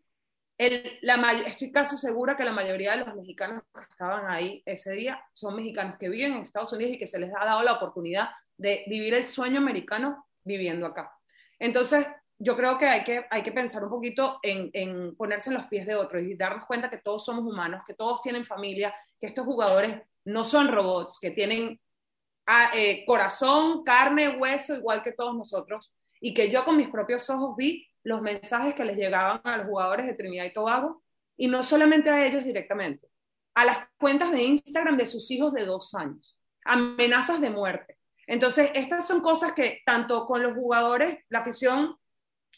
El, 0.58 0.98
la, 1.00 1.16
estoy 1.46 1.72
casi 1.72 1.96
segura 1.96 2.36
que 2.36 2.44
la 2.44 2.52
mayoría 2.52 2.90
de 2.90 2.98
los 2.98 3.14
mexicanos 3.14 3.62
que 3.74 3.80
estaban 3.80 4.30
ahí 4.30 4.62
ese 4.66 4.92
día 4.92 5.24
son 5.32 5.56
mexicanos 5.56 5.96
que 5.98 6.10
viven 6.10 6.34
en 6.34 6.42
Estados 6.42 6.74
Unidos 6.74 6.92
y 6.92 6.98
que 6.98 7.06
se 7.06 7.18
les 7.18 7.32
ha 7.34 7.46
dado 7.46 7.62
la 7.62 7.72
oportunidad 7.72 8.28
de 8.58 8.84
vivir 8.86 9.14
el 9.14 9.24
sueño 9.24 9.56
americano 9.56 10.26
viviendo 10.44 10.84
acá. 10.84 11.16
Entonces, 11.58 12.06
yo 12.38 12.56
creo 12.56 12.76
que 12.76 12.86
hay 12.86 13.04
que, 13.04 13.24
hay 13.30 13.42
que 13.42 13.52
pensar 13.52 13.82
un 13.82 13.90
poquito 13.90 14.38
en, 14.42 14.68
en 14.74 15.16
ponerse 15.16 15.48
en 15.48 15.54
los 15.54 15.64
pies 15.64 15.86
de 15.86 15.94
otros 15.94 16.22
y 16.22 16.34
darnos 16.34 16.66
cuenta 16.66 16.90
que 16.90 16.98
todos 16.98 17.24
somos 17.24 17.46
humanos, 17.46 17.84
que 17.86 17.94
todos 17.94 18.20
tienen 18.20 18.44
familia, 18.44 18.94
que 19.18 19.28
estos 19.28 19.46
jugadores 19.46 20.02
no 20.28 20.44
son 20.44 20.68
robots, 20.68 21.18
que 21.18 21.30
tienen 21.30 21.80
ah, 22.46 22.70
eh, 22.74 23.04
corazón, 23.06 23.82
carne, 23.82 24.28
hueso, 24.28 24.76
igual 24.76 25.02
que 25.02 25.12
todos 25.12 25.34
nosotros, 25.34 25.90
y 26.20 26.34
que 26.34 26.50
yo 26.50 26.64
con 26.64 26.76
mis 26.76 26.88
propios 26.88 27.28
ojos 27.30 27.56
vi 27.56 27.86
los 28.02 28.20
mensajes 28.20 28.74
que 28.74 28.84
les 28.84 28.96
llegaban 28.96 29.40
a 29.44 29.56
los 29.56 29.66
jugadores 29.66 30.06
de 30.06 30.14
Trinidad 30.14 30.44
y 30.44 30.52
Tobago, 30.52 31.02
y 31.36 31.48
no 31.48 31.62
solamente 31.64 32.10
a 32.10 32.26
ellos 32.26 32.44
directamente, 32.44 33.08
a 33.54 33.64
las 33.64 33.88
cuentas 33.98 34.30
de 34.30 34.42
Instagram 34.42 34.98
de 34.98 35.06
sus 35.06 35.30
hijos 35.30 35.52
de 35.54 35.64
dos 35.64 35.94
años, 35.94 36.38
amenazas 36.64 37.40
de 37.40 37.48
muerte. 37.48 37.96
Entonces, 38.26 38.70
estas 38.74 39.06
son 39.06 39.22
cosas 39.22 39.52
que 39.52 39.80
tanto 39.86 40.26
con 40.26 40.42
los 40.42 40.52
jugadores, 40.52 41.18
la 41.30 41.38
afición 41.38 41.96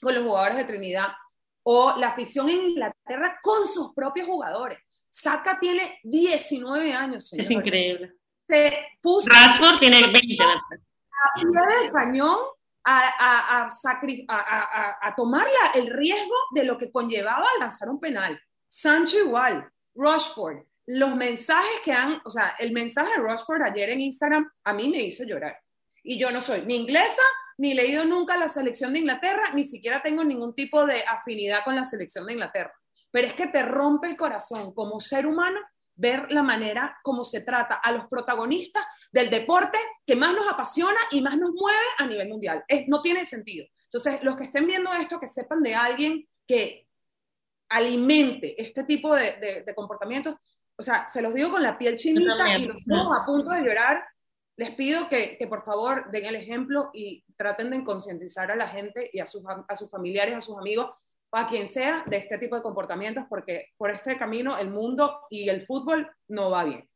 con 0.03 0.15
los 0.15 0.25
jugadores 0.25 0.57
de 0.57 0.65
Trinidad 0.65 1.09
o 1.63 1.95
la 1.97 2.09
afición 2.09 2.49
en 2.49 2.63
Inglaterra 2.71 3.39
con 3.41 3.69
sus 3.69 3.95
propios 3.95 4.27
jugadores. 4.27 4.81
Saka 5.11 5.59
tiene 5.59 5.99
19 6.05 6.93
años, 6.93 7.29
señor. 7.29 7.47
Es 7.47 7.51
increíble. 7.51 8.13
Se 8.49 8.73
puso 9.01 9.29
tiene 9.81 10.03
20. 10.03 10.43
A 10.43 11.41
pie 11.41 11.83
del 11.83 11.93
cañón 11.93 12.37
a, 12.85 13.69
a, 13.69 14.99
a, 15.07 15.15
tomar 15.15 15.47
el 15.75 15.87
riesgo 15.89 16.35
de 16.53 16.65
lo 16.65 16.79
que 16.79 16.91
conllevaba 16.91 17.45
lanzar 17.59 17.89
un 17.89 18.01
penal. 18.01 18.41
Sancho 18.69 19.19
igual, 19.19 19.71
Rushford, 19.95 20.65
los 20.87 21.15
mensajes 21.15 21.81
que 21.85 21.93
han, 21.93 22.21
o 22.25 22.31
sea, 22.31 22.57
el 22.59 22.73
mensaje 22.73 23.11
de 23.13 23.23
Rushford 23.23 23.63
ayer 23.63 23.91
en 23.91 24.01
Instagram 24.01 24.51
a 24.65 24.73
mí 24.73 24.89
me 24.89 25.03
hizo 25.03 25.25
llorar. 25.25 25.59
Y 26.03 26.19
yo 26.19 26.31
no 26.31 26.41
soy 26.41 26.63
ni 26.63 26.77
inglesa, 26.77 27.23
ni 27.59 27.75
leído 27.75 28.05
nunca 28.05 28.37
la 28.37 28.49
selección 28.49 28.93
de 28.93 29.01
Inglaterra, 29.01 29.51
ni 29.55 29.65
siquiera 29.65 30.03
tengo 30.03 30.25
ningún 30.25 30.55
tipo 30.55 30.87
de 30.87 31.03
afinidad 31.07 31.63
con 31.63 31.77
la 31.77 31.85
selección 31.85 32.27
de 32.27 32.33
Inglaterra. 32.33 32.73
Pero 33.11 33.27
es 33.27 33.35
que 33.35 33.49
te 33.49 33.63
rompe 33.63 34.09
el 34.09 34.17
corazón 34.17 34.73
como 34.75 35.01
ser 35.01 35.27
humano 35.27 35.61
ver 36.01 36.33
la 36.33 36.43
manera 36.43 36.99
como 37.03 37.25
se 37.25 37.43
trata 37.43 37.75
a 37.75 37.93
los 37.93 38.07
protagonistas 38.07 38.85
del 39.13 39.29
deporte 39.29 39.79
que 40.07 40.17
más 40.17 40.33
nos 40.33 40.49
apasiona 40.49 40.99
y 41.11 41.21
más 41.21 41.37
nos 41.37 41.51
mueve 41.53 41.85
a 41.99 42.07
nivel 42.07 42.29
mundial. 42.29 42.65
Es, 42.67 42.89
no 42.89 43.03
tiene 43.03 43.27
sentido. 43.27 43.67
Entonces, 43.85 44.23
los 44.23 44.37
que 44.37 44.45
estén 44.45 44.67
viendo 44.67 44.93
esto, 44.93 45.21
que 45.21 45.27
sepan 45.27 45.63
de 45.63 45.75
alguien 45.75 46.27
que 46.47 46.87
alimente 47.69 48.61
este 48.61 48.85
tipo 48.85 49.15
de, 49.15 49.65
comportamientos, 49.75 50.37
o 50.77 50.83
sea, 50.83 51.09
se 51.11 51.21
los 51.21 51.35
digo 51.35 51.51
con 51.51 51.63
la 51.63 51.77
piel 51.77 51.97
chinita 51.97 52.57
y 52.57 52.67
los 52.67 52.77
a 52.87 53.27
punto 53.27 53.51
de 53.51 53.63
llorar. 53.63 54.03
Les 54.57 54.75
pido 54.75 55.09
que, 55.09 55.39
por 55.49 55.65
favor 55.65 56.11
den 56.11 56.25
el 56.25 56.37
ejemplo 56.37 56.91
y 56.95 57.25
traten 57.37 57.71
de 57.71 57.85
concientizar 57.85 58.51
a 58.51 58.57
la 58.57 58.69
gente 58.69 59.11
y 59.13 59.21
a 59.21 59.27
sus, 59.27 59.43
a 59.47 59.77
sus 59.77 59.91
familiares, 59.91 60.35
a 60.35 60.41
sus 60.41 60.57
amigos, 60.57 60.99
a 61.33 61.49
quien 61.49 61.69
sea 61.69 62.05
de 62.07 62.17
este 62.17 62.39
tipo 62.39 62.57
de 62.57 62.63
comportamientos, 62.63 63.25
porque 63.29 63.67
por 63.77 63.91
este 63.91 64.17
camino 64.17 64.59
el 64.59 64.71
mundo 64.71 65.21
y 65.31 65.49
el 65.49 65.67
fútbol 65.67 66.09
no 66.29 66.51
va 66.51 66.65
bien. 66.65 66.89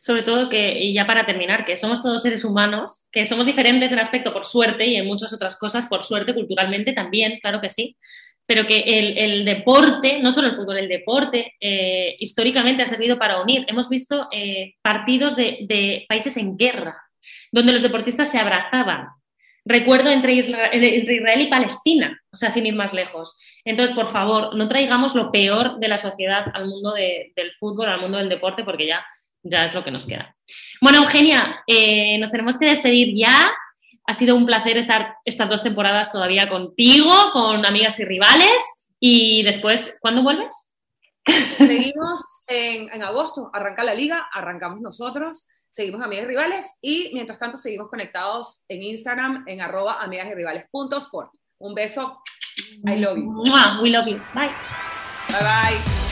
Sobre 0.00 0.22
todo 0.22 0.48
que, 0.48 0.78
y 0.78 0.92
ya 0.92 1.06
para 1.06 1.24
terminar, 1.24 1.64
que 1.64 1.76
somos 1.76 2.02
todos 2.02 2.22
seres 2.22 2.44
humanos, 2.44 3.08
que 3.10 3.24
somos 3.24 3.46
diferentes 3.46 3.90
en 3.90 3.98
aspecto 3.98 4.32
por 4.32 4.44
suerte 4.44 4.86
y 4.86 4.96
en 4.96 5.06
muchas 5.06 5.32
otras 5.32 5.56
cosas 5.56 5.86
por 5.86 6.02
suerte, 6.02 6.34
culturalmente 6.34 6.92
también, 6.92 7.38
claro 7.40 7.60
que 7.60 7.70
sí, 7.70 7.96
pero 8.46 8.66
que 8.66 8.80
el, 8.80 9.44
deporte, 9.46 10.20
no 10.20 10.30
solo 10.30 10.48
el 10.48 10.56
fútbol, 10.56 10.76
el 10.76 10.88
deporte 10.88 11.54
eh, 11.58 12.14
históricamente 12.18 12.82
ha 12.82 12.86
servido 12.86 13.18
para 13.18 13.40
unir. 13.40 13.64
Hemos 13.68 13.88
visto 13.88 14.28
eh, 14.30 14.74
partidos 14.82 15.34
de 15.34 16.04
países 16.06 16.36
en 16.36 16.58
guerra, 16.58 17.00
donde 17.50 17.72
los 17.72 17.80
deportistas 17.80 18.30
se 18.30 18.38
abrazaban, 18.38 19.08
recuerdo 19.64 20.10
entre 20.10 20.34
Israel, 20.34 21.40
y 21.40 21.46
Palestina, 21.46 22.20
o 22.30 22.36
sea, 22.36 22.50
sin 22.50 22.66
ir 22.66 22.74
más 22.74 22.92
lejos. 22.92 23.38
Entonces, 23.64 23.94
por 23.96 24.08
favor, 24.08 24.54
no 24.54 24.68
traigamos 24.68 25.14
lo 25.14 25.32
peor 25.32 25.78
de 25.78 25.88
la 25.88 25.98
sociedad 25.98 26.46
al 26.52 26.66
mundo 26.66 26.92
del 26.92 27.52
fútbol, 27.58 27.88
al 27.88 28.00
mundo 28.00 28.18
del 28.18 28.28
deporte, 28.28 28.64
porque 28.64 28.86
ya, 28.86 29.04
ya 29.42 29.64
es 29.64 29.74
lo 29.74 29.82
que 29.82 29.90
nos 29.90 30.06
queda. 30.06 30.36
Bueno, 30.80 30.98
Eugenia, 30.98 31.62
eh, 31.66 32.18
nos 32.18 32.30
tenemos 32.30 32.58
que 32.58 32.66
despedir 32.66 33.14
ya. 33.16 33.50
Ha 34.06 34.14
sido 34.14 34.36
un 34.36 34.44
placer 34.44 34.76
estar 34.76 35.14
estas 35.24 35.48
dos 35.48 35.62
temporadas 35.62 36.12
todavía 36.12 36.48
contigo, 36.48 37.12
con 37.32 37.64
amigas 37.64 37.98
y 38.00 38.04
rivales. 38.04 38.62
Y 39.00 39.42
después, 39.44 39.98
¿cuándo 40.00 40.22
vuelves? 40.22 40.73
Seguimos 41.58 42.22
en, 42.46 42.92
en 42.92 43.02
agosto, 43.02 43.50
arranca 43.52 43.82
la 43.84 43.94
liga, 43.94 44.28
arrancamos 44.32 44.80
nosotros 44.80 45.46
seguimos 45.74 46.02
amigas 46.02 46.24
y 46.24 46.28
rivales 46.28 46.66
y 46.80 47.10
mientras 47.14 47.40
tanto 47.40 47.58
seguimos 47.58 47.88
conectados 47.88 48.62
en 48.68 48.84
Instagram 48.84 49.42
en 49.48 49.60
arroba 49.60 50.00
amigas 50.00 50.28
y 50.30 50.34
rivales 50.34 50.66
Un 51.58 51.74
beso. 51.74 52.20
I 52.86 52.96
love 52.96 53.16
you. 53.16 53.42
We 53.82 53.90
love 53.90 54.06
you. 54.06 54.20
Bye. 54.34 54.50
Bye 55.28 55.40
bye. 55.40 56.03